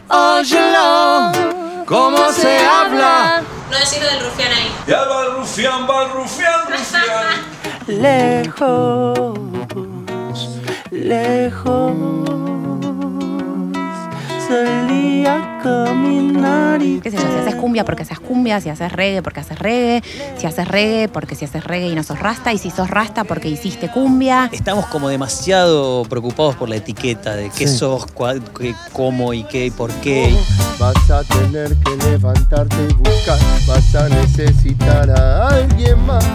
Óyelo, 0.10 1.32
cómo 1.86 2.32
se 2.32 2.58
habla. 2.66 3.44
No 3.70 3.78
decir 3.78 4.02
lo 4.02 4.10
del 4.10 4.26
rufián 4.26 4.52
ahí. 4.54 4.72
Ya 4.88 5.04
va 5.04 5.24
el 5.24 5.36
rufián, 5.36 5.88
va 5.88 6.04
el 6.06 6.12
rufián, 6.14 6.62
rufián. 6.68 7.60
Lejos, 7.88 9.49
lejos, 11.00 11.94
solía 14.48 15.60
caminar 15.64 16.82
y 16.82 17.00
qué 17.00 17.12
sé 17.12 17.18
yo, 17.18 17.24
si 17.24 17.38
haces 17.40 17.56
cumbia 17.56 17.86
porque 17.86 18.04
haces 18.04 18.20
cumbia, 18.20 18.60
si 18.62 18.70
haces 18.70 18.92
reggae 18.92 19.22
porque 19.22 19.42
haces 19.42 19.60
reggae, 19.60 20.02
si 20.38 20.48
haces 20.48 20.68
reggae 20.68 21.08
porque 21.10 21.36
si 21.36 21.46
haces 21.46 21.64
reggae 21.64 21.90
y 21.90 21.96
no 21.96 22.04
sos 22.04 22.20
rasta, 22.20 22.52
y 22.54 22.58
si 22.58 22.72
sos 22.72 22.90
rasta 22.90 23.24
porque 23.26 23.48
hiciste 23.50 23.90
cumbia. 23.90 24.50
Estamos 24.52 24.86
como 24.88 25.10
demasiado 25.10 26.04
preocupados 26.06 26.56
por 26.56 26.70
la 26.70 26.78
etiqueta 26.78 27.36
de 27.36 27.50
qué 27.50 27.68
Sí. 27.68 27.78
sos, 27.78 28.06
cuál- 28.08 28.42
qué, 28.58 28.74
cómo 28.94 29.34
y 29.34 29.44
qué 29.44 29.68
y 29.68 29.72
por 29.72 29.92
qué. 29.96 30.36
Vas 30.80 31.10
a 31.12 31.24
tener 31.24 31.76
que 31.76 31.96
levantarte 32.10 32.76
y 32.90 32.94
buscar, 32.94 33.38
vas 33.68 33.96
a 33.96 34.10
necesitar 34.10 35.10
a 35.12 35.48
alguien 35.50 36.06
más. 36.06 36.26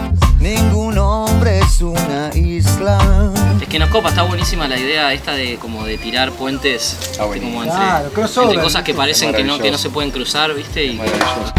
Ningún 0.45 0.97
hombre 0.99 1.57
es 1.57 1.81
una 1.81 2.29
isla. 2.35 3.31
Es 3.59 3.67
que 3.67 3.79
nos 3.79 3.89
copa, 3.89 4.09
está 4.09 4.21
buenísima 4.21 4.67
la 4.67 4.77
idea 4.77 5.11
esta 5.11 5.33
de 5.33 5.57
como 5.57 5.83
de 5.83 5.97
tirar 5.97 6.31
puentes 6.33 7.15
como 7.17 7.63
entre, 7.63 7.75
Claro, 7.75 8.11
crossover, 8.11 8.49
entre 8.49 8.63
cosas 8.63 8.83
que 8.83 8.93
parecen 8.93 9.33
que 9.33 9.43
no, 9.43 9.57
que 9.57 9.71
no 9.71 9.79
se 9.79 9.89
pueden 9.89 10.11
cruzar, 10.11 10.53
¿viste? 10.53 10.85
Y 10.85 11.01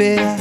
Sigo 0.03 0.32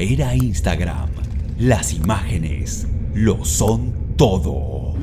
era 0.00 0.34
Instagram, 0.34 1.08
las 1.58 1.92
imágenes 1.92 2.86
lo 3.14 3.44
son 3.44 4.14
todo. 4.16 4.94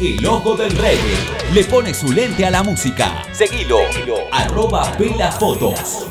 El 0.00 0.24
ojo 0.26 0.56
del 0.56 0.70
reggae 0.70 1.16
le 1.52 1.64
pone 1.64 1.92
su 1.92 2.12
lente 2.12 2.46
a 2.46 2.50
la 2.50 2.62
música. 2.62 3.24
Seguilo, 3.32 3.78
arroba 4.30 4.96
Pela 4.96 5.32
Fotos. 5.32 6.06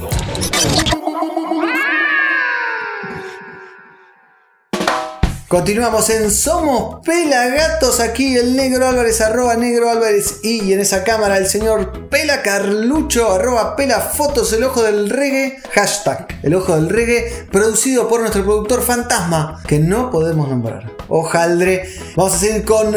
Continuamos 5.47 6.09
en 6.09 6.29
Somos 6.29 6.99
Pelagatos. 7.05 8.01
Aquí 8.01 8.35
el 8.35 8.57
negro 8.57 8.85
Álvarez, 8.85 9.21
arroba 9.21 9.55
negro 9.55 9.89
Álvarez. 9.89 10.39
Y 10.43 10.73
en 10.73 10.81
esa 10.81 11.05
cámara 11.05 11.37
el 11.37 11.47
señor 11.47 12.09
Pela 12.09 12.41
Carlucho, 12.41 13.31
arroba 13.31 13.77
Pela 13.77 14.01
Fotos, 14.01 14.51
el 14.51 14.65
ojo 14.65 14.83
del 14.83 15.09
reggae. 15.09 15.57
Hashtag 15.71 16.27
el 16.43 16.53
ojo 16.53 16.75
del 16.75 16.89
reggae. 16.89 17.47
Producido 17.49 18.09
por 18.09 18.19
nuestro 18.19 18.43
productor 18.43 18.81
fantasma, 18.81 19.63
que 19.65 19.79
no 19.79 20.11
podemos 20.11 20.49
nombrar. 20.49 20.91
Ojaldre. 21.07 21.87
Vamos 22.17 22.33
a 22.35 22.39
seguir 22.39 22.65
con 22.65 22.93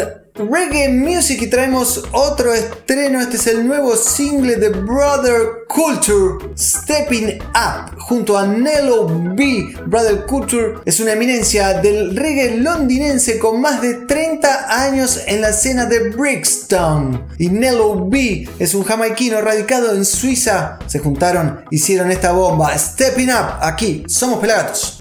Reggae 0.48 0.88
Music 0.88 1.42
y 1.42 1.46
traemos 1.48 2.04
otro 2.12 2.54
estreno. 2.54 3.20
Este 3.20 3.36
es 3.36 3.46
el 3.46 3.66
nuevo 3.66 3.96
single 3.96 4.56
de 4.56 4.70
Brother 4.70 5.66
Culture, 5.68 6.54
Stepping 6.56 7.38
Up, 7.54 7.98
junto 7.98 8.38
a 8.38 8.46
Nello 8.46 9.06
B. 9.06 9.74
Brother 9.86 10.24
Culture 10.26 10.80
es 10.84 11.00
una 11.00 11.12
eminencia 11.12 11.74
del 11.74 12.16
reggae 12.16 12.56
londinense 12.58 13.38
con 13.38 13.60
más 13.60 13.82
de 13.82 14.06
30 14.06 14.82
años 14.82 15.20
en 15.26 15.40
la 15.40 15.50
escena 15.50 15.86
de 15.86 16.10
Brixton. 16.10 17.26
Y 17.38 17.48
Nello 17.48 18.06
B 18.06 18.48
es 18.58 18.74
un 18.74 18.84
jamaiquino 18.84 19.40
radicado 19.40 19.94
en 19.94 20.04
Suiza. 20.04 20.78
Se 20.86 20.98
juntaron, 20.98 21.64
hicieron 21.70 22.10
esta 22.10 22.32
bomba. 22.32 22.76
Stepping 22.76 23.30
Up, 23.30 23.58
aquí, 23.60 24.04
somos 24.08 24.38
Pelagatos. 24.38 25.00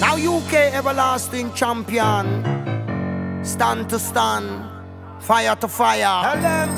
Now 0.00 0.16
UK 0.16 0.74
everlasting 0.74 1.52
champion. 1.54 2.64
Stand 3.44 3.90
to 3.90 3.98
stand, 3.98 4.63
fire 5.24 5.56
to 5.56 5.68
fire. 5.68 6.22
Tell 6.22 6.40
them, 6.42 6.68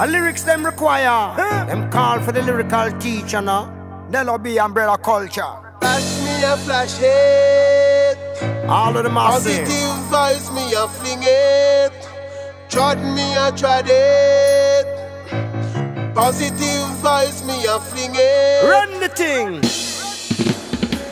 a 0.00 0.06
lyrics 0.06 0.44
them 0.44 0.64
require. 0.64 1.36
Them 1.66 1.90
call 1.90 2.20
for 2.20 2.32
the 2.32 2.42
lyrical 2.42 2.92
teacher 3.00 3.42
now. 3.42 3.70
They'll 4.10 4.38
be 4.38 4.58
umbrella 4.58 4.98
culture. 4.98 5.54
Flash 5.80 6.20
me 6.24 6.44
a 6.44 6.56
flash 6.58 6.96
it. 7.00 8.18
All 8.68 8.96
of 8.96 9.02
them 9.02 9.16
are 9.18 9.32
Positive 9.32 9.94
vibes 10.10 10.54
me 10.54 10.74
a 10.74 10.86
fling 10.86 11.22
it. 11.22 11.92
Trod 12.68 12.98
me 12.98 13.34
a 13.34 13.50
trod 13.52 13.86
it. 13.88 14.86
Positive 16.14 16.86
vibes 17.02 17.44
me 17.44 17.66
a 17.66 17.80
fling 17.80 18.12
it. 18.14 18.64
Run 18.64 19.00
the 19.00 19.08
thing. 19.08 19.56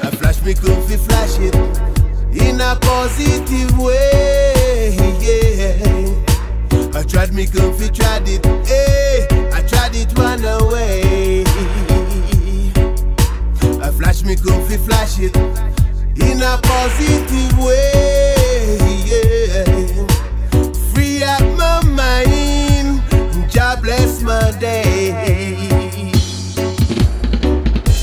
I 0.02 0.10
flash 0.10 0.40
me 0.44 0.54
comfy 0.54 0.96
flash 0.96 1.38
it 1.40 1.54
in 2.32 2.60
a 2.60 2.76
positive 2.76 3.76
way. 3.78 4.96
Yeah. 5.20 6.29
I 6.92 7.04
tried 7.04 7.32
me 7.32 7.46
comfy, 7.46 7.88
tried 7.88 8.28
it, 8.28 8.44
hey, 8.66 9.26
I 9.52 9.62
tried 9.62 9.94
it 9.94 10.16
one 10.18 10.44
away. 10.44 11.44
I 13.80 13.90
flash 13.92 14.24
me 14.24 14.34
comfy, 14.34 14.76
flash 14.76 15.18
it 15.20 15.36
in 15.36 16.42
a 16.42 16.58
positive 16.62 17.58
way. 17.58 18.76
Yeah. 19.06 19.64
Free 20.92 21.22
up 21.22 21.42
my 21.56 21.80
mind, 21.94 23.02
God 23.54 23.82
bless 23.82 24.22
my 24.22 24.50
day. 24.58 25.12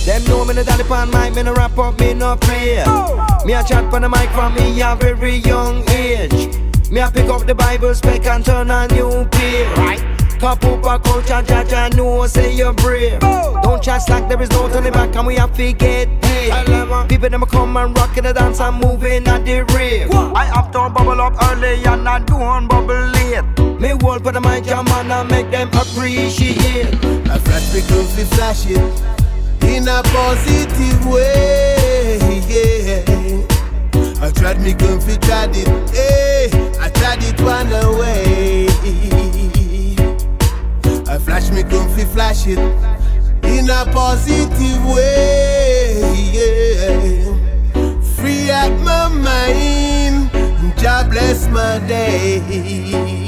Them 0.06 0.24
know 0.26 0.46
me 0.46 0.54
the 0.54 0.64
dolly 0.64 0.86
pan 0.86 1.12
mic, 1.12 1.36
me 1.36 1.44
no 1.44 1.54
rap 1.54 1.78
up, 1.78 2.00
me 2.00 2.14
no 2.14 2.38
play. 2.38 2.84
Oh. 2.88 3.44
Me 3.46 3.54
a 3.54 3.64
chat 3.64 3.90
pon 3.92 4.02
the 4.02 4.10
mic 4.10 4.30
from 4.30 4.56
me 4.56 4.82
a 4.82 4.96
very 4.96 5.36
young 5.36 5.88
age. 5.90 6.67
Me 6.92 7.02
a 7.02 7.12
pick 7.12 7.30
up 7.30 7.46
the 7.46 7.54
Bible 7.54 7.94
spec 7.94 8.26
and 8.26 8.46
turn 8.46 8.72
a 8.72 8.88
new 8.88 9.26
page. 9.32 9.78
Right. 9.78 10.02
Cop 10.40 10.64
up 10.64 10.86
a 10.86 11.00
culture, 11.04 11.42
judge 11.42 11.74
I 11.74 11.90
know, 11.90 12.26
say 12.28 12.54
you're 12.54 12.74
brave. 12.74 13.20
Don't 13.20 13.82
chat 13.82 14.04
slack, 14.04 14.30
there 14.30 14.42
is 14.42 14.50
no 14.52 14.70
turning 14.70 14.94
back, 14.94 15.16
and 15.16 15.26
we 15.26 15.36
have 15.36 15.54
to 15.58 15.74
get 15.74 16.08
paid. 16.22 17.10
People 17.10 17.30
them 17.30 17.42
come 17.48 17.76
and 17.76 17.98
rock 17.98 18.16
in 18.18 18.24
the 18.24 18.34
dance 18.34 18.60
and 18.60 18.80
moving 18.80 19.28
at 19.28 19.44
the 19.46 19.64
rave. 19.76 20.12
I 20.14 20.46
have 20.46 20.72
to 20.72 20.90
bubble 20.90 21.20
up 21.20 21.34
early 21.52 21.84
and 21.84 22.08
I 22.08 22.20
don't 22.20 22.68
bubble 22.68 22.94
late. 22.94 23.82
Me 23.82 23.90
hold 24.00 24.24
for 24.24 24.32
the 24.32 24.40
mic, 24.40 24.66
yeah, 24.66 24.84
man, 24.84 25.12
and 25.12 25.30
make 25.30 25.50
them 25.50 25.70
appreciate. 25.70 26.94
I 27.28 27.38
flash 27.40 27.74
me 27.74 27.82
go 27.90 28.04
fi 28.04 28.24
flash 28.36 28.66
it 28.68 29.18
in 29.64 29.88
a 29.88 30.04
positive 30.04 31.06
way. 31.08 32.18
Yeah. 32.48 33.57
I 34.20 34.32
tried 34.32 34.60
me 34.62 34.74
fi 34.74 35.16
tried 35.18 35.56
it. 35.56 35.68
Hey, 35.92 36.50
I 36.80 36.90
tried 36.90 37.24
it 37.24 37.40
one 37.42 37.72
away. 37.72 38.68
I 41.08 41.18
flash 41.20 41.52
me 41.52 41.64
fi 41.64 42.04
flash 42.06 42.48
it 42.48 42.58
in 43.44 43.70
a 43.70 43.86
positive 43.94 44.86
way. 44.86 46.02
Yeah. 46.34 48.02
Free 48.16 48.50
up 48.50 48.72
my 48.82 49.08
mind. 49.08 50.32
God 50.82 51.12
bless 51.12 51.48
my 51.50 51.80
day. 51.88 53.27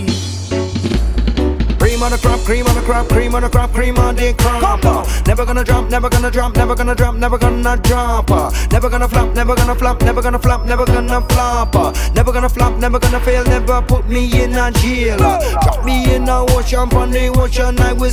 Cream 2.00 2.06
on 2.06 2.12
the 2.14 2.18
crop, 2.18 2.40
cream 2.46 2.66
on 2.66 2.76
the 2.76 2.82
crop, 2.82 3.10
cream 3.10 3.36
on 3.36 3.42
the 3.42 3.50
crop, 3.50 3.74
cream 3.74 3.98
on 3.98 4.16
the 4.16 4.34
crop. 4.36 5.28
Never 5.28 5.46
gonna 5.46 5.66
drop, 5.66 5.90
never 5.90 6.08
gonna 6.08 6.32
drop, 6.32 6.56
never 6.56 6.74
gonna 6.74 6.96
drop, 6.96 7.16
never 7.16 7.38
gonna 7.38 7.76
drop. 7.76 8.30
Never 8.72 8.90
gonna 8.90 9.10
flop, 9.10 9.36
never 9.36 9.54
gonna 9.54 9.76
flop, 9.76 10.02
never 10.02 10.22
gonna 10.22 10.40
flop, 10.40 10.66
never 10.66 10.86
gonna 10.86 11.22
flop. 11.28 11.76
Never 12.16 12.32
gonna 12.32 12.48
flop, 12.48 12.78
never 12.78 13.00
gonna 13.00 13.20
fail, 13.20 13.44
never 13.44 13.82
put 13.82 14.08
me 14.08 14.32
in 14.42 14.56
a 14.56 14.72
jail. 14.72 15.18
Drop 15.18 15.84
me 15.84 16.16
in 16.16 16.30
a 16.30 16.46
ocean, 16.52 16.88
on 16.96 17.12
the 17.12 17.28
ocean 17.36 17.78
I 17.80 17.92
will. 17.92 18.12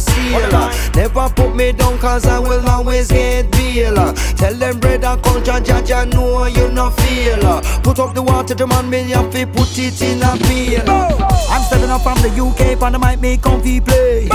Uh, 0.52 0.90
Never 0.96 1.28
put 1.28 1.54
me 1.54 1.70
down 1.70 1.96
cause 1.98 2.26
I 2.26 2.40
will 2.40 2.68
always 2.68 3.06
get. 3.06 3.54
Uh, 3.54 4.12
Tell 4.36 4.54
them 4.54 4.80
and 4.82 5.22
culture, 5.22 5.60
judge 5.60 5.92
I 5.92 6.06
know 6.06 6.46
you 6.46 6.72
no 6.72 6.90
feel. 6.90 7.62
Put 7.82 8.00
up 8.00 8.14
the 8.14 8.22
water, 8.22 8.66
man 8.66 8.90
me 8.90 9.10
have 9.10 9.30
put 9.30 9.78
it 9.78 10.02
in 10.02 10.22
a. 10.22 10.82
Uh, 10.88 11.46
I'm 11.50 11.62
stepping 11.62 11.90
up 11.90 12.02
from 12.02 12.18
the 12.22 12.30
UK, 12.30 12.82
on 12.82 12.92
the 12.92 12.98
mic 12.98 13.20
me 13.20 13.36
comfy 13.36 13.75
play. 13.80 14.28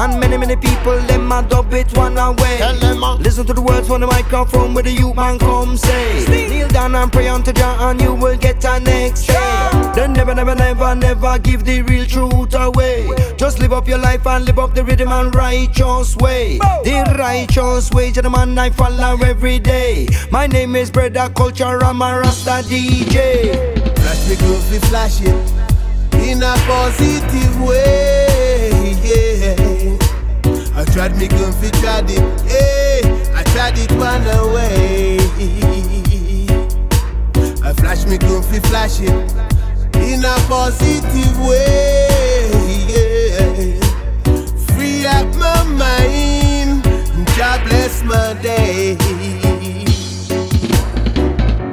And 0.00 0.18
many, 0.18 0.38
many 0.38 0.56
people, 0.56 0.98
them 1.00 1.30
a 1.30 1.42
dub 1.42 1.72
it 1.74 1.94
one 1.96 2.16
away. 2.16 2.58
Uh. 2.62 3.16
Listen 3.20 3.44
to 3.46 3.52
the 3.52 3.60
words 3.60 3.86
from 3.86 4.00
the 4.00 4.06
microphone 4.06 4.72
where 4.72 4.82
the 4.82 4.90
youth 4.90 5.14
man 5.14 5.38
come 5.38 5.76
say. 5.76 6.24
Kneel 6.26 6.68
down 6.68 6.94
and 6.94 7.12
pray 7.12 7.28
unto 7.28 7.52
Jah 7.52 7.76
and 7.80 8.00
you 8.00 8.14
will 8.14 8.36
get 8.36 8.64
a 8.64 8.80
next 8.80 9.26
day. 9.26 9.70
Then 9.94 10.12
never, 10.14 10.34
never, 10.34 10.54
never, 10.54 10.94
never 10.94 11.38
give 11.38 11.64
the 11.64 11.82
real 11.82 12.06
truth 12.06 12.54
away. 12.54 13.08
Just 13.36 13.58
live 13.58 13.72
up 13.72 13.88
your 13.88 13.98
life 13.98 14.26
and 14.26 14.44
live 14.46 14.58
up 14.58 14.74
the 14.74 14.84
rhythm 14.84 15.08
and 15.08 15.34
righteous 15.34 16.16
way. 16.16 16.58
The 16.58 17.14
righteous 17.18 17.90
way, 17.90 18.10
gentlemen, 18.10 18.58
I 18.58 18.70
follow 18.70 19.16
every 19.22 19.58
day. 19.58 20.08
My 20.30 20.46
name 20.46 20.76
is 20.76 20.90
Brother 20.90 21.28
Culture, 21.34 21.82
I'm 21.82 22.00
a 22.00 22.20
Rasta 22.20 22.62
DJ. 22.68 23.54
Flash 23.98 24.28
me 24.28 24.36
go 24.36 24.54
fi 24.60 24.78
flash 24.88 25.20
it 25.20 25.60
in 26.14 26.42
a 26.42 26.54
positive 26.66 27.60
way. 27.60 28.19
I 30.80 30.84
tried 30.86 31.14
me 31.18 31.28
gun 31.28 31.52
fi 31.52 31.68
tried 31.82 32.08
it. 32.08 32.40
Hey, 32.48 33.00
I 33.34 33.42
tried 33.52 33.76
it 33.76 33.92
one 33.92 34.26
away. 34.38 35.18
I 37.62 37.74
flash 37.74 38.06
me 38.06 38.16
gun 38.16 38.42
fi 38.42 38.60
flash 38.60 38.98
it 39.02 39.10
in 39.96 40.24
a 40.24 40.34
positive 40.48 41.38
way. 41.46 42.48
Yeah. 42.88 43.78
Free 44.72 45.04
up 45.04 45.28
my 45.36 45.64
mind. 45.64 46.82
God 47.36 47.62
bless 47.68 48.02
my 48.02 48.32
day. 48.40 49.49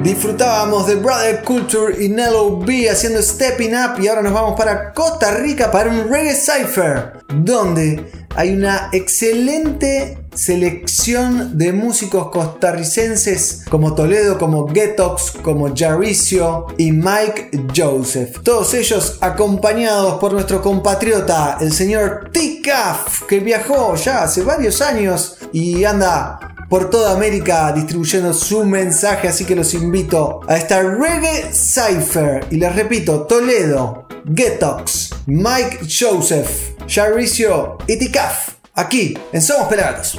Disfrutábamos 0.02 0.86
de 0.86 0.94
Brother 0.94 1.42
Culture 1.42 2.02
y 2.02 2.08
Nello 2.08 2.56
B 2.58 2.88
haciendo 2.88 3.20
Stepping 3.20 3.74
Up 3.74 4.00
y 4.00 4.06
ahora 4.06 4.22
nos 4.22 4.32
vamos 4.32 4.54
para 4.56 4.92
Costa 4.92 5.32
Rica 5.32 5.72
para 5.72 5.90
un 5.90 6.08
Reggae 6.08 6.36
Cypher, 6.36 7.24
donde 7.34 8.08
hay 8.36 8.54
una 8.54 8.90
excelente 8.92 10.16
selección 10.32 11.58
de 11.58 11.72
músicos 11.72 12.30
costarricenses 12.30 13.64
como 13.68 13.96
Toledo, 13.96 14.38
como 14.38 14.68
Getox, 14.68 15.32
como 15.42 15.74
Jaricio 15.74 16.66
y 16.76 16.92
Mike 16.92 17.50
Joseph. 17.76 18.38
Todos 18.44 18.74
ellos 18.74 19.18
acompañados 19.20 20.20
por 20.20 20.32
nuestro 20.32 20.62
compatriota, 20.62 21.58
el 21.60 21.72
señor 21.72 22.30
T-Caf, 22.32 23.24
que 23.24 23.40
viajó 23.40 23.96
ya 23.96 24.22
hace 24.22 24.42
varios 24.42 24.80
años 24.80 25.38
y 25.52 25.82
anda 25.82 26.47
por 26.68 26.90
toda 26.90 27.12
América 27.12 27.72
distribuyendo 27.72 28.32
su 28.32 28.64
mensaje, 28.64 29.28
así 29.28 29.44
que 29.44 29.56
los 29.56 29.72
invito 29.74 30.40
a 30.46 30.56
esta 30.56 30.82
Reggae 30.82 31.50
Cypher. 31.52 32.46
Y 32.50 32.56
les 32.56 32.74
repito, 32.74 33.22
Toledo, 33.22 34.06
Getox, 34.34 35.10
Mike 35.26 35.80
Joseph, 35.88 36.74
Jaricio 36.86 37.78
y 37.86 37.96
Ticaf, 37.98 38.50
aquí 38.74 39.18
en 39.32 39.40
Somos 39.40 39.68
Pelagatos. 39.68 40.18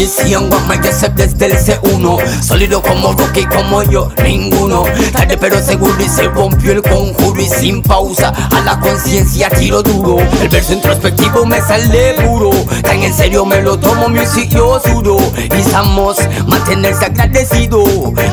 Decían 0.00 0.48
guapa 0.48 0.80
que 0.80 0.94
se 0.94 1.10
desde 1.10 1.44
el 1.44 1.52
C1 1.58 2.42
Sólido 2.42 2.80
como 2.80 3.12
Rocky, 3.12 3.44
como 3.44 3.82
yo, 3.82 4.10
ninguno. 4.24 4.84
Tarde 5.12 5.36
pero 5.38 5.62
seguro 5.62 5.94
y 6.02 6.08
se 6.08 6.22
rompió 6.22 6.72
el 6.72 6.80
conjuro. 6.80 7.38
Y 7.38 7.46
sin 7.46 7.82
pausa, 7.82 8.32
a 8.50 8.60
la 8.62 8.80
conciencia 8.80 9.50
tiro 9.50 9.82
duro. 9.82 10.16
El 10.40 10.48
verso 10.48 10.72
introspectivo 10.72 11.44
me 11.44 11.60
sale 11.60 12.14
puro. 12.14 12.50
Tan 12.82 13.02
en 13.02 13.12
serio 13.12 13.44
me 13.44 13.60
lo 13.60 13.78
tomo, 13.78 14.08
music 14.08 14.48
yo 14.48 14.80
sudo 14.80 15.18
Y 15.36 16.48
mantenerse 16.48 17.04
agradecido. 17.04 17.84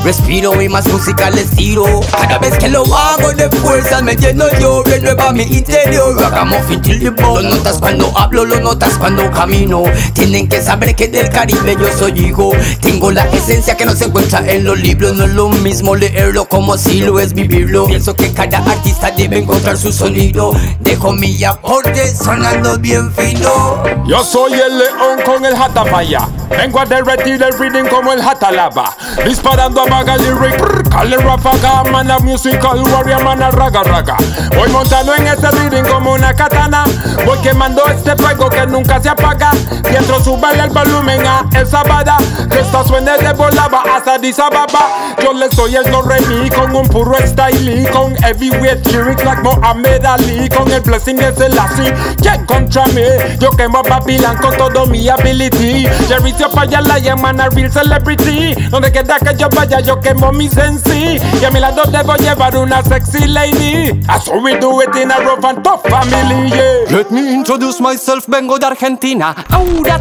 Respiro 0.06 0.62
y 0.62 0.70
más 0.70 0.88
música 0.88 1.30
les 1.30 1.50
tiro. 1.52 1.84
Cada 2.12 2.38
vez 2.40 2.58
que 2.58 2.70
lo 2.70 2.86
hago 2.96 3.34
de 3.34 3.50
fuerza 3.50 4.02
me 4.02 4.16
lleno 4.16 4.46
yo 4.60 4.84
Renueva 4.84 5.34
mi 5.34 5.44
interior, 5.44 6.18
hagamos 6.24 6.66
fin 6.68 6.82
Lo 7.14 7.42
notas 7.42 7.78
cuando 7.80 8.18
hablo, 8.18 8.46
lo 8.46 8.62
notas 8.62 8.98
cuando 8.98 9.30
camino. 9.32 9.84
Tienen 10.14 10.48
que 10.48 10.62
saber 10.62 10.96
que 10.96 11.10
del 11.10 11.30
Yo 11.66 11.92
soy 11.98 12.14
hijo 12.20 12.52
Tengo 12.82 13.12
la 13.12 13.26
esencia 13.28 13.76
que 13.76 13.86
no 13.86 13.94
se 13.94 14.06
encuentra 14.06 14.40
en 14.50 14.64
los 14.64 14.80
libros 14.80 15.16
No 15.16 15.26
es 15.26 15.34
lo 15.34 15.50
mismo 15.50 15.96
leerlo 15.96 16.48
como 16.48 16.78
si 16.78 17.02
lo 17.02 17.20
es 17.20 17.34
vivirlo 17.34 17.88
Pienso 17.88 18.16
que 18.16 18.32
cada 18.32 18.60
artista 18.60 19.12
debe 19.12 19.40
encontrar 19.40 19.78
su 19.78 19.92
sonido 19.92 20.54
Dejo 20.80 21.12
mi 21.14 21.44
aporte 21.44 22.16
sonando 22.16 22.78
bien 22.80 23.12
fino 23.14 23.84
Yo 24.06 24.24
soy 24.24 24.54
el 24.54 24.78
león 24.78 25.18
con 25.26 25.46
el 25.46 25.56
hatafaya. 25.56 26.28
Vengo 26.50 26.80
a 26.80 26.86
derretir 26.86 27.42
el 27.44 27.58
reading 27.60 27.86
como 27.90 28.14
el 28.14 28.22
hatalaba. 28.22 28.96
Disparando 29.26 29.82
a 29.82 29.86
vaga 29.86 30.18
lyric. 30.18 30.90
Cale 30.90 31.18
ráfaga, 31.18 31.84
man 31.92 32.10
a 32.10 32.20
musical 32.20 32.82
warrior, 32.84 33.24
man 33.24 33.44
a 33.44 33.52
raga 33.52 33.84
raga. 33.84 34.18
Voy 34.56 34.70
montando 34.70 35.14
en 35.16 35.28
este 35.28 35.52
reading 35.52 35.84
como 35.84 36.14
una 36.14 36.34
katana. 36.34 36.86
Voy 37.26 37.38
quemando 37.40 37.86
este 37.88 38.16
fuego 38.16 38.50
que 38.50 38.66
nunca 38.68 39.02
se 39.02 39.10
apaga. 39.10 39.52
Mientras 39.90 40.24
sube 40.24 40.48
el 40.64 40.70
volumen 40.70 41.26
a 41.26 41.47
esa 41.56 41.84
bada. 41.84 42.18
Que 42.50 42.60
esta 42.60 42.84
suene 42.84 43.18
de 43.18 43.34
volaba 43.34 43.84
hasta 43.96 44.16
Addis 44.16 44.40
Ababa. 44.40 45.16
Yo 45.24 45.34
le 45.34 45.50
soy 45.52 45.76
el 45.76 45.90
no 45.92 46.02
remi 46.02 46.50
con 46.50 46.76
un 46.76 46.88
puro 46.88 47.16
style. 47.26 47.88
Con 47.92 48.16
heavyweight 48.18 48.86
lyrics 48.88 49.24
like 49.24 49.42
Mohamed 49.42 50.06
Ali. 50.06 50.50
Con 50.50 50.72
el 50.72 50.82
blessing 50.82 51.18
de 51.18 51.34
Selassie. 51.36 51.94
¿Quién 52.22 52.46
contra 52.46 52.86
mí? 52.88 53.04
Yo 53.40 53.52
quemo 53.52 53.82
Babylon 53.84 54.38
con 54.38 54.56
todo 54.58 54.86
mi 54.88 55.08
ability. 55.08 55.88
Jerrycio 56.08 56.50
Paya 56.50 56.82
la 56.82 57.00
llaman 57.00 57.40
a 57.42 57.50
real 57.50 57.72
celebrity. 57.72 58.54
Donde 58.70 58.92
quiera 58.92 59.20
que 59.20 59.36
yo 59.38 59.50
vaya, 59.50 59.80
yo 59.80 60.00
quemo 60.00 60.32
mi 60.32 60.50
sensi. 60.50 61.20
Y 61.42 61.46
a 61.46 61.52
mi 61.52 61.60
lado 61.60 61.84
debo 61.92 62.16
llevar 62.16 62.56
una 62.58 62.84
sexy 62.84 63.28
lady. 63.28 63.94
That's 64.06 64.28
how 64.28 64.42
we 64.42 64.58
do 64.60 64.82
it 64.82 64.96
in 64.96 65.12
a 65.12 65.20
rough 65.20 65.44
and 65.44 65.64
tough 65.64 65.84
family, 65.84 66.50
yeah. 66.50 66.98
Let 66.98 67.12
me 67.12 67.34
introduce 67.34 67.80
myself, 67.82 68.26
vengo 68.28 68.58
de 68.58 68.66
Argentina. 68.66 69.36
Ahora 69.50 70.00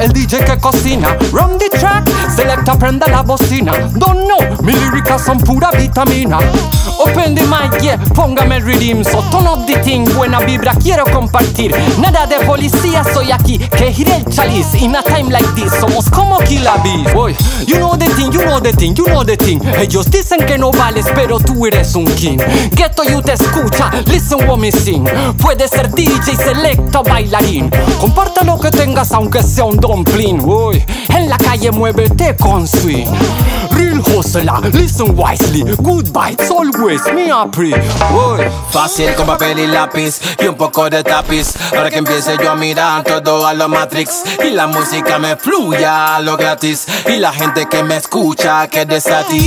El 0.00 0.12
DJ 0.12 0.44
que 0.44 0.58
cocina. 0.58 1.16
Run 1.32 1.58
the 1.58 1.68
track, 1.76 2.08
selecta, 2.34 2.78
prenda 2.78 3.06
la 3.08 3.22
bocina. 3.22 3.72
Don't 3.94 4.26
know, 4.26 4.62
mis 4.62 4.76
líricas 4.80 5.24
son 5.24 5.38
pura 5.38 5.70
vitamina. 5.72 6.38
Open 6.98 7.34
the 7.34 7.42
mic, 7.42 7.80
yeah, 7.80 7.98
póngame 8.14 8.56
el 8.56 8.62
rhythm. 8.62 9.02
So 9.02 9.22
turn 9.30 9.46
up 9.46 9.66
the 9.66 9.76
thing, 9.82 10.04
buena 10.14 10.40
vibra, 10.40 10.72
quiero 10.74 11.04
compartir. 11.04 11.74
Nada 11.98 12.26
de 12.26 12.36
policía, 12.46 13.02
soy 13.12 13.32
aquí, 13.32 13.58
que 13.58 13.92
giré 13.92 14.16
el 14.16 14.24
chaliz. 14.26 14.74
In 14.74 14.94
a 14.94 15.02
time 15.02 15.30
like 15.30 15.48
this, 15.54 15.72
somos 15.80 16.08
como 16.10 16.38
Killa 16.38 16.76
you 17.66 17.76
know 17.78 17.96
the 17.96 18.06
thing, 18.16 18.32
you 18.32 18.40
know 18.44 18.60
the 18.60 18.72
thing, 18.72 18.94
you 18.94 19.04
know 19.06 19.24
the 19.24 19.36
thing. 19.36 19.60
Ellos 19.78 20.10
dicen 20.10 20.44
que 20.46 20.58
no 20.58 20.70
vales, 20.70 21.06
pero 21.14 21.38
tú 21.38 21.66
eres 21.66 21.94
un 21.94 22.04
king. 22.04 22.38
Ghetto 22.72 23.02
you 23.04 23.20
te 23.22 23.32
escucha, 23.32 23.90
listen 24.06 24.46
what 24.48 24.58
me 24.58 24.70
sing. 24.70 25.04
Puede 25.40 25.66
ser 25.68 25.92
DJ, 25.92 26.36
selecta, 26.36 27.02
bailarín. 27.02 27.70
Comparta 28.00 28.44
lo 28.44 28.58
que 28.58 28.70
tengas, 28.70 29.12
aunque 29.12 29.37
sea 29.42 29.64
un 29.64 29.76
dumpling. 29.76 30.40
Uy, 30.40 30.84
en 31.08 31.28
la 31.28 31.36
calle 31.36 31.70
muévete 31.70 32.36
con 32.36 32.66
swing. 32.66 33.08
Real 33.72 34.00
hustler, 34.00 34.74
listen 34.74 35.14
wisely. 35.16 35.62
Good 35.76 36.08
vibes 36.08 36.50
always, 36.50 37.02
me 37.14 37.30
happy. 37.30 37.72
Uy. 37.72 38.44
Fácil 38.70 39.14
con 39.14 39.26
papel 39.26 39.58
y 39.58 39.66
lápiz 39.66 40.20
y 40.38 40.46
un 40.46 40.54
poco 40.54 40.90
de 40.90 41.02
tapiz 41.02 41.54
Para 41.70 41.90
que 41.90 41.98
empiece 41.98 42.36
yo 42.42 42.50
a 42.50 42.54
mirar 42.54 43.02
todo 43.02 43.46
a 43.46 43.54
lo 43.54 43.68
Matrix 43.68 44.22
Y 44.44 44.50
la 44.50 44.66
música 44.66 45.18
me 45.18 45.36
fluya 45.36 46.16
a 46.16 46.20
lo 46.20 46.36
gratis 46.36 46.86
Y 47.06 47.16
la 47.16 47.32
gente 47.32 47.66
que 47.66 47.82
me 47.82 47.96
escucha 47.96 48.68
quede 48.68 49.00
satisfecho 49.00 49.38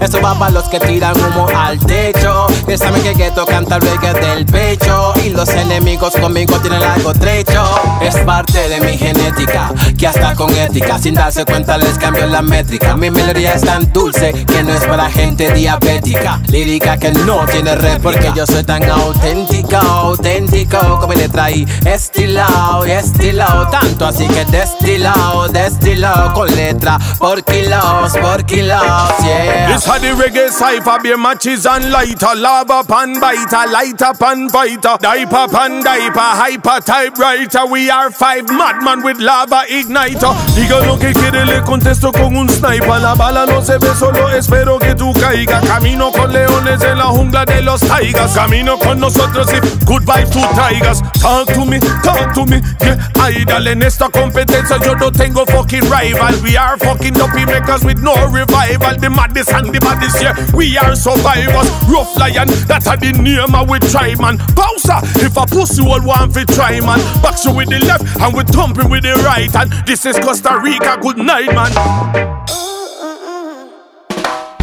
Eso 0.00 0.20
va 0.20 0.38
para 0.38 0.50
los 0.50 0.68
que 0.68 0.80
tiran 0.80 1.14
humo 1.16 1.46
al 1.54 1.78
techo. 1.78 2.46
Que 2.66 2.76
saben 2.78 3.02
que 3.02 3.14
Ghetto 3.14 3.44
canta 3.44 3.76
el 3.76 3.82
reggae 3.82 4.14
del 4.14 4.46
pecho. 4.46 5.12
Y 5.24 5.30
los 5.30 5.48
enemigos 5.50 6.14
conmigo 6.16 6.58
tienen 6.60 6.82
algo 6.82 7.12
trecho. 7.12 7.64
Es 8.00 8.16
parte 8.18 8.68
de 8.68 8.80
mi 8.80 8.96
genética 8.96 9.72
Que 9.98 10.06
hasta 10.06 10.34
con 10.34 10.50
ética 10.56 10.98
Sin 10.98 11.14
darse 11.14 11.44
cuenta 11.44 11.76
les 11.78 11.98
cambio 11.98 12.26
la 12.26 12.42
métrica. 12.42 12.96
Mi 12.96 13.10
melodía 13.10 13.54
es 13.54 13.62
tan 13.62 13.92
dulce 13.92 14.32
que 14.32 14.62
no 14.62 14.72
es 14.72 14.84
para 14.84 15.10
gente 15.10 15.52
diabética. 15.52 16.40
Lírica 16.48 16.96
que 16.96 17.12
no 17.12 17.44
tiene 17.46 17.74
red 17.74 18.00
porque 18.00 18.32
yo 18.34 18.46
soy 18.46 18.64
tan 18.64 18.82
auténtico, 18.88 19.76
auténtico 19.76 20.78
como 21.00 21.12
le 21.12 21.28
traí 21.28 21.66
estilado 21.84 22.86
y 22.86 22.92
estilado 22.92 23.68
tanto 23.68 24.06
así 24.06 24.26
que 24.28 24.44
destilado, 24.46 25.48
destilado 25.48 26.32
con 26.32 26.54
letra 26.54 26.98
por 27.18 27.42
kilos, 27.44 28.16
por 28.20 28.44
kilos, 28.44 28.82
yeah. 29.22 29.68
This 29.90 30.02
the 30.02 30.22
reggae 30.22 30.48
cipher 30.50 31.02
be 31.02 31.16
matches 31.16 31.66
and 31.66 31.90
lighter. 31.90 32.34
Lava 32.36 32.84
pan 32.86 33.18
biter, 33.18 33.66
lighter 33.72 34.14
pan 34.14 34.48
fighter. 34.48 34.96
Diaper 35.00 35.48
pan 35.50 35.82
diaper, 35.82 36.20
hyper 36.20 36.80
typewriter 36.80 37.66
We 37.66 37.90
are 37.90 38.10
five 38.10 38.46
madman 38.48 39.02
with 39.02 39.18
lava 39.18 39.64
igniter. 39.68 40.32
Diga 40.54 40.86
lo 40.86 40.96
que 40.96 41.12
quiere, 41.12 41.44
le 41.44 41.60
contesto 41.62 42.12
con 42.12 42.36
un 42.36 42.48
sniper. 42.48 43.00
La 43.00 43.14
bala 43.14 43.46
no 43.46 43.62
se 43.62 43.78
ve, 43.78 43.92
solo 43.98 44.28
espero 44.28 44.78
que 44.78 44.94
tú 44.94 45.12
caigas. 45.12 45.64
Camino 45.66 46.12
con 46.12 46.32
leones 46.32 46.80
en 46.82 46.96
la 46.96 47.06
jungla 47.06 47.44
de 47.44 47.60
los 47.60 47.80
tigers. 47.80 48.32
Camino 48.32 48.78
con 48.78 49.00
nosotros 49.00 49.48
y 49.52 49.84
good 49.86 50.02
vibes 50.02 50.30
to 50.30 50.40
tigers. 50.54 51.02
Talk 51.20 51.52
to 51.52 51.64
me, 51.66 51.80
talk 52.02 52.32
to 52.34 52.46
me, 52.46 52.62
yeah. 52.80 52.96
Idol 53.28 53.66
en 53.66 53.82
esta 53.82 54.08
competencia 54.08 54.78
yo 54.78 54.94
no 54.94 55.10
tengo 55.10 55.44
fucking 55.46 55.90
rival. 55.90 56.34
We 56.42 56.56
are 56.56 56.78
fucking 56.78 57.14
dopey 57.14 57.44
makers 57.44 57.82
with 57.84 57.98
no 57.98 58.14
revival. 58.28 58.96
The 58.96 59.10
maddest 59.10 59.52
and 59.52 59.72
the 59.74 59.79
baddest, 59.80 60.20
yeah 60.22 60.34
We 60.54 60.76
are 60.78 60.94
survivors, 60.94 61.68
rough 61.88 62.16
lion 62.16 62.48
That 62.68 62.86
are 62.86 62.96
the 62.96 63.12
name 63.12 63.54
of 63.54 63.68
we 63.68 63.78
try 63.90 64.14
man. 64.16 64.38
Bowser, 64.54 65.00
if 65.24 65.36
a 65.36 65.46
pussy 65.46 65.82
all 65.82 66.02
want 66.02 66.34
fi 66.34 66.44
try 66.44 66.80
man. 66.80 67.00
Box 67.22 67.44
you 67.44 67.54
with 67.54 67.68
the 67.68 67.80
left 67.84 68.04
and 68.20 68.34
we 68.34 68.44
thumping 68.44 68.88
with 68.90 69.02
the 69.02 69.14
right 69.24 69.54
And 69.54 69.70
this 69.86 70.06
is 70.06 70.18
Costa 70.18 70.60
Rica, 70.62 70.98
good 71.00 71.18
night 71.18 71.52
man 71.54 72.79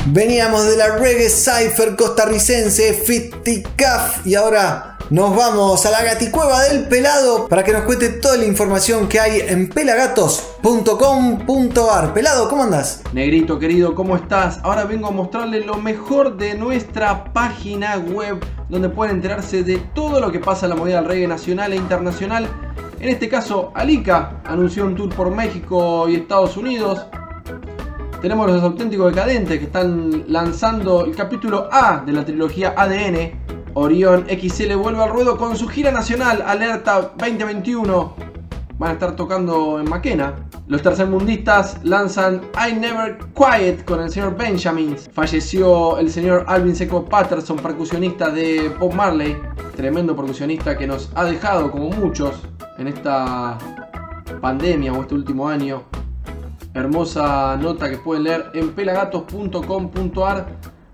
Veníamos 0.09 0.65
de 0.65 0.77
la 0.77 0.95
reggae 0.95 1.29
cypher 1.29 1.97
costarricense 1.97 2.93
Fiticaf 2.93 4.25
y 4.25 4.35
ahora 4.35 4.97
nos 5.09 5.35
vamos 5.35 5.85
a 5.85 5.91
la 5.91 6.01
gaticueva 6.01 6.63
del 6.63 6.87
pelado 6.87 7.49
para 7.49 7.65
que 7.65 7.73
nos 7.73 7.81
cuente 7.81 8.07
toda 8.07 8.37
la 8.37 8.45
información 8.45 9.09
que 9.09 9.19
hay 9.19 9.41
en 9.45 9.67
pelagatos.com.ar. 9.67 12.13
Pelado, 12.13 12.47
¿cómo 12.47 12.63
andás? 12.63 13.03
Negrito 13.11 13.59
querido, 13.59 13.95
¿cómo 13.95 14.15
estás? 14.15 14.61
Ahora 14.63 14.85
vengo 14.85 15.07
a 15.07 15.11
mostrarles 15.11 15.65
lo 15.65 15.75
mejor 15.75 16.37
de 16.37 16.57
nuestra 16.57 17.33
página 17.33 17.97
web 17.97 18.39
donde 18.69 18.87
pueden 18.87 19.17
enterarse 19.17 19.63
de 19.63 19.75
todo 19.93 20.21
lo 20.21 20.31
que 20.31 20.39
pasa 20.39 20.67
en 20.67 20.69
la 20.69 20.77
movida 20.77 21.01
del 21.01 21.09
reggae 21.09 21.27
nacional 21.27 21.73
e 21.73 21.75
internacional. 21.75 22.47
En 23.01 23.09
este 23.09 23.27
caso, 23.27 23.73
Alica 23.75 24.41
anunció 24.45 24.85
un 24.85 24.95
tour 24.95 25.13
por 25.13 25.31
México 25.31 26.07
y 26.07 26.15
Estados 26.15 26.55
Unidos. 26.55 27.07
Tenemos 28.21 28.49
los 28.49 28.63
auténticos 28.63 29.13
decadentes 29.13 29.59
que 29.59 29.65
están 29.65 30.23
lanzando 30.27 31.05
el 31.05 31.15
capítulo 31.15 31.69
A 31.71 32.01
de 32.03 32.11
la 32.13 32.25
trilogía 32.25 32.73
ADN. 32.75 33.31
Orión 33.75 34.25
XL 34.27 34.73
vuelve 34.75 35.03
al 35.03 35.11
ruedo 35.11 35.37
con 35.37 35.55
su 35.55 35.67
gira 35.67 35.91
nacional 35.91 36.41
Alerta 36.41 37.13
2021. 37.15 38.15
Van 38.79 38.89
a 38.89 38.93
estar 38.93 39.15
tocando 39.15 39.79
en 39.79 39.87
Maquena. 39.87 40.33
Los 40.67 40.81
tercermundistas 40.81 41.77
lanzan 41.83 42.41
I 42.55 42.73
Never 42.73 43.19
Quiet 43.35 43.85
con 43.85 44.01
el 44.01 44.09
señor 44.09 44.35
Benjamin. 44.35 44.97
Falleció 45.13 45.99
el 45.99 46.09
señor 46.09 46.43
Alvin 46.47 46.75
Seco 46.75 47.05
Patterson, 47.05 47.57
percusionista 47.57 48.31
de 48.31 48.69
Bob 48.79 48.95
Marley. 48.95 49.37
Tremendo 49.75 50.15
percusionista 50.15 50.75
que 50.75 50.87
nos 50.87 51.11
ha 51.13 51.23
dejado, 51.23 51.69
como 51.69 51.91
muchos, 51.91 52.41
en 52.79 52.87
esta 52.87 53.59
pandemia 54.41 54.91
o 54.91 55.01
este 55.03 55.13
último 55.13 55.47
año. 55.47 55.83
Hermosa 56.73 57.55
nota 57.57 57.89
que 57.89 57.97
pueden 57.97 58.23
leer 58.23 58.45
en 58.53 58.73
pelagatos.com.ar 58.73 60.47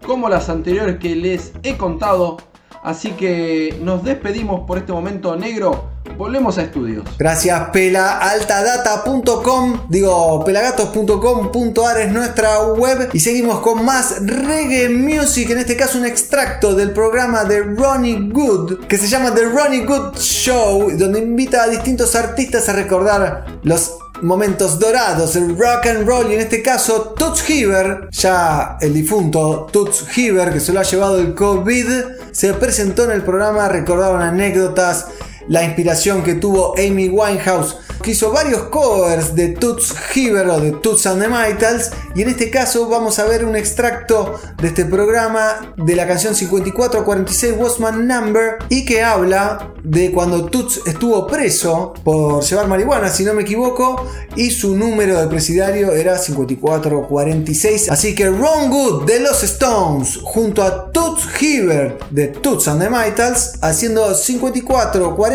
como 0.05 0.29
las 0.29 0.49
anteriores 0.49 0.99
que 0.99 1.15
les 1.15 1.53
he 1.63 1.77
contado. 1.77 2.37
Así 2.83 3.11
que 3.11 3.79
nos 3.81 4.03
despedimos 4.03 4.67
por 4.67 4.77
este 4.77 4.91
momento 4.91 5.33
negro. 5.37 5.91
Volvemos 6.17 6.57
a 6.57 6.63
estudios. 6.63 7.05
Gracias, 7.17 7.69
pelaaltadata.com, 7.69 9.87
digo, 9.87 10.43
pelagatos.com.ar 10.43 12.01
es 12.01 12.11
nuestra 12.11 12.59
web 12.61 13.09
y 13.13 13.21
seguimos 13.21 13.61
con 13.61 13.85
más 13.85 14.17
reggae 14.21 14.89
music, 14.89 15.51
en 15.51 15.59
este 15.59 15.77
caso 15.77 15.97
un 15.97 16.05
extracto 16.05 16.75
del 16.75 16.91
programa 16.91 17.45
de 17.45 17.63
Ronnie 17.63 18.29
Good, 18.31 18.79
que 18.85 18.97
se 18.97 19.07
llama 19.07 19.33
The 19.33 19.45
Ronnie 19.45 19.85
Good 19.85 20.17
Show, 20.17 20.91
donde 20.97 21.19
invita 21.19 21.63
a 21.63 21.69
distintos 21.69 22.15
artistas 22.15 22.67
a 22.67 22.73
recordar 22.73 23.45
los 23.63 24.02
momentos 24.23 24.79
dorados 24.79 25.33
del 25.33 25.57
rock 25.57 25.87
and 25.87 26.07
roll 26.07 26.31
y 26.31 26.35
en 26.35 26.41
este 26.41 26.61
caso 26.61 27.13
Toots 27.17 27.43
Heaver, 27.49 28.09
ya 28.11 28.77
el 28.79 28.93
difunto 28.93 29.67
Toots 29.71 30.07
Heaver 30.15 30.53
que 30.53 30.59
se 30.59 30.73
lo 30.73 30.79
ha 30.79 30.83
llevado 30.83 31.19
el 31.19 31.35
COVID, 31.35 31.87
se 32.31 32.53
presentó 32.53 33.03
en 33.03 33.11
el 33.11 33.23
programa, 33.23 33.67
recordaron 33.67 34.21
anécdotas, 34.21 35.07
la 35.47 35.63
inspiración 35.63 36.23
que 36.23 36.35
tuvo 36.35 36.73
Amy 36.77 37.09
Winehouse, 37.09 37.77
que 38.01 38.11
hizo 38.11 38.31
varios 38.31 38.63
covers 38.63 39.35
de 39.35 39.49
Toots 39.49 39.95
Heaver 40.13 40.47
o 40.47 40.59
de 40.59 40.71
Toots 40.71 41.05
and 41.07 41.21
the 41.21 41.27
Maytals, 41.27 41.91
y 42.15 42.21
en 42.21 42.29
este 42.29 42.49
caso 42.51 42.87
vamos 42.89 43.19
a 43.19 43.25
ver 43.25 43.45
un 43.45 43.55
extracto 43.55 44.39
de 44.61 44.67
este 44.67 44.85
programa 44.85 45.73
de 45.77 45.95
la 45.95 46.07
canción 46.07 46.35
5446 46.35 47.55
Was 47.57 47.79
My 47.79 47.91
Number 48.03 48.57
y 48.69 48.85
que 48.85 49.01
habla 49.03 49.73
de 49.83 50.11
cuando 50.11 50.45
Toots 50.45 50.81
estuvo 50.85 51.27
preso 51.27 51.93
por 52.03 52.43
llevar 52.43 52.67
marihuana, 52.67 53.09
si 53.09 53.23
no 53.23 53.33
me 53.33 53.41
equivoco, 53.43 54.05
y 54.35 54.51
su 54.51 54.75
número 54.75 55.19
de 55.19 55.27
presidiario 55.27 55.91
era 55.91 56.17
5446. 56.17 57.89
Así 57.89 58.15
que 58.15 58.29
Ron 58.29 58.69
Good 58.69 59.05
de 59.05 59.19
los 59.19 59.43
Stones 59.43 60.19
junto 60.23 60.63
a 60.63 60.91
Toots 60.91 61.27
Heaver 61.39 61.97
de 62.09 62.27
Toots 62.27 62.67
and 62.67 62.81
the 62.81 62.89
Maytals 62.89 63.53
haciendo 63.61 64.13
5446 64.13 65.32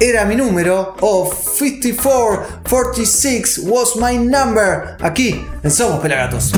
era 0.00 0.24
mi 0.24 0.36
número 0.36 0.96
o 1.00 1.30
5446 1.30 3.60
was 3.64 3.96
my 3.96 4.16
number 4.16 4.96
aquí 5.00 5.44
en 5.62 5.70
Somos 5.70 6.00
Pelagatos. 6.00 6.52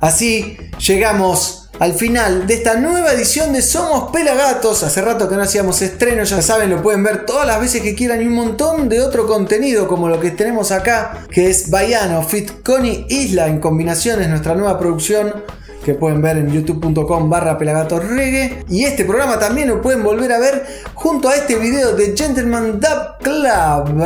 Así 0.00 0.56
llegamos 0.78 1.70
al 1.78 1.94
final 1.94 2.46
de 2.46 2.54
esta 2.54 2.76
nueva 2.76 3.12
edición 3.12 3.52
de 3.52 3.62
Somos 3.62 4.10
Pelagatos. 4.10 4.82
Hace 4.82 5.02
rato 5.02 5.28
que 5.28 5.36
no 5.36 5.42
hacíamos 5.42 5.80
estreno, 5.82 6.24
ya 6.24 6.42
saben, 6.42 6.70
lo 6.70 6.82
pueden 6.82 7.02
ver 7.02 7.26
todas 7.26 7.46
las 7.46 7.60
veces 7.60 7.82
que 7.82 7.94
quieran 7.94 8.22
y 8.22 8.26
un 8.26 8.34
montón 8.34 8.88
de 8.88 9.00
otro 9.00 9.26
contenido 9.26 9.88
como 9.88 10.08
lo 10.08 10.20
que 10.20 10.30
tenemos 10.30 10.72
acá, 10.72 11.26
que 11.30 11.48
es 11.48 11.70
Baiano 11.70 12.22
Fit 12.22 12.62
Connie 12.62 13.06
Isla 13.08 13.48
en 13.48 13.60
combinaciones, 13.60 14.28
nuestra 14.28 14.54
nueva 14.54 14.78
producción 14.78 15.44
que 15.84 15.94
pueden 15.94 16.20
ver 16.20 16.38
en 16.38 16.50
youtube.com 16.50 17.30
barra 17.30 17.56
reggae 17.56 18.64
y 18.68 18.84
este 18.84 19.04
programa 19.04 19.38
también 19.38 19.68
lo 19.68 19.80
pueden 19.80 20.02
volver 20.02 20.32
a 20.32 20.40
ver 20.40 20.66
junto 20.94 21.28
a 21.28 21.36
este 21.36 21.54
video 21.54 21.94
de 21.94 22.16
Gentleman 22.16 22.80
Dub 22.80 23.18
Club 23.22 23.96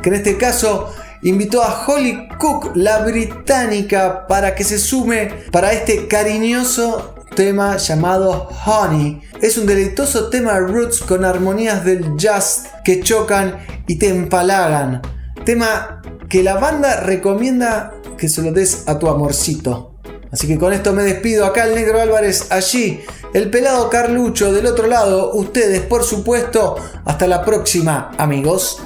que 0.00 0.08
en 0.08 0.14
este 0.14 0.38
caso 0.38 0.90
invitó 1.22 1.62
a 1.62 1.86
Holly 1.86 2.28
Cook, 2.38 2.72
la 2.74 3.04
británica, 3.04 4.26
para 4.26 4.54
que 4.54 4.64
se 4.64 4.78
sume 4.78 5.32
para 5.50 5.72
este 5.72 6.06
cariñoso 6.08 7.14
tema 7.34 7.76
llamado 7.76 8.48
Honey. 8.66 9.20
Es 9.40 9.58
un 9.58 9.66
deleitoso 9.66 10.28
tema 10.28 10.58
roots 10.58 11.00
con 11.00 11.24
armonías 11.24 11.84
del 11.84 12.16
jazz 12.16 12.64
que 12.84 13.00
chocan 13.00 13.58
y 13.86 13.96
te 13.96 14.08
empalagan. 14.08 15.02
Tema 15.44 16.02
que 16.28 16.42
la 16.42 16.56
banda 16.56 17.00
recomienda 17.00 17.94
que 18.16 18.28
se 18.28 18.42
lo 18.42 18.52
des 18.52 18.88
a 18.88 18.98
tu 18.98 19.08
amorcito. 19.08 19.94
Así 20.30 20.46
que 20.46 20.58
con 20.58 20.72
esto 20.72 20.92
me 20.92 21.02
despido. 21.02 21.46
Acá 21.46 21.64
el 21.64 21.74
negro 21.74 22.00
Álvarez, 22.00 22.48
allí 22.50 23.00
el 23.32 23.50
pelado 23.50 23.88
Carlucho 23.88 24.52
del 24.52 24.66
otro 24.66 24.86
lado. 24.86 25.32
Ustedes, 25.32 25.80
por 25.82 26.04
supuesto. 26.04 26.76
Hasta 27.04 27.26
la 27.26 27.44
próxima, 27.44 28.10
amigos. 28.18 28.82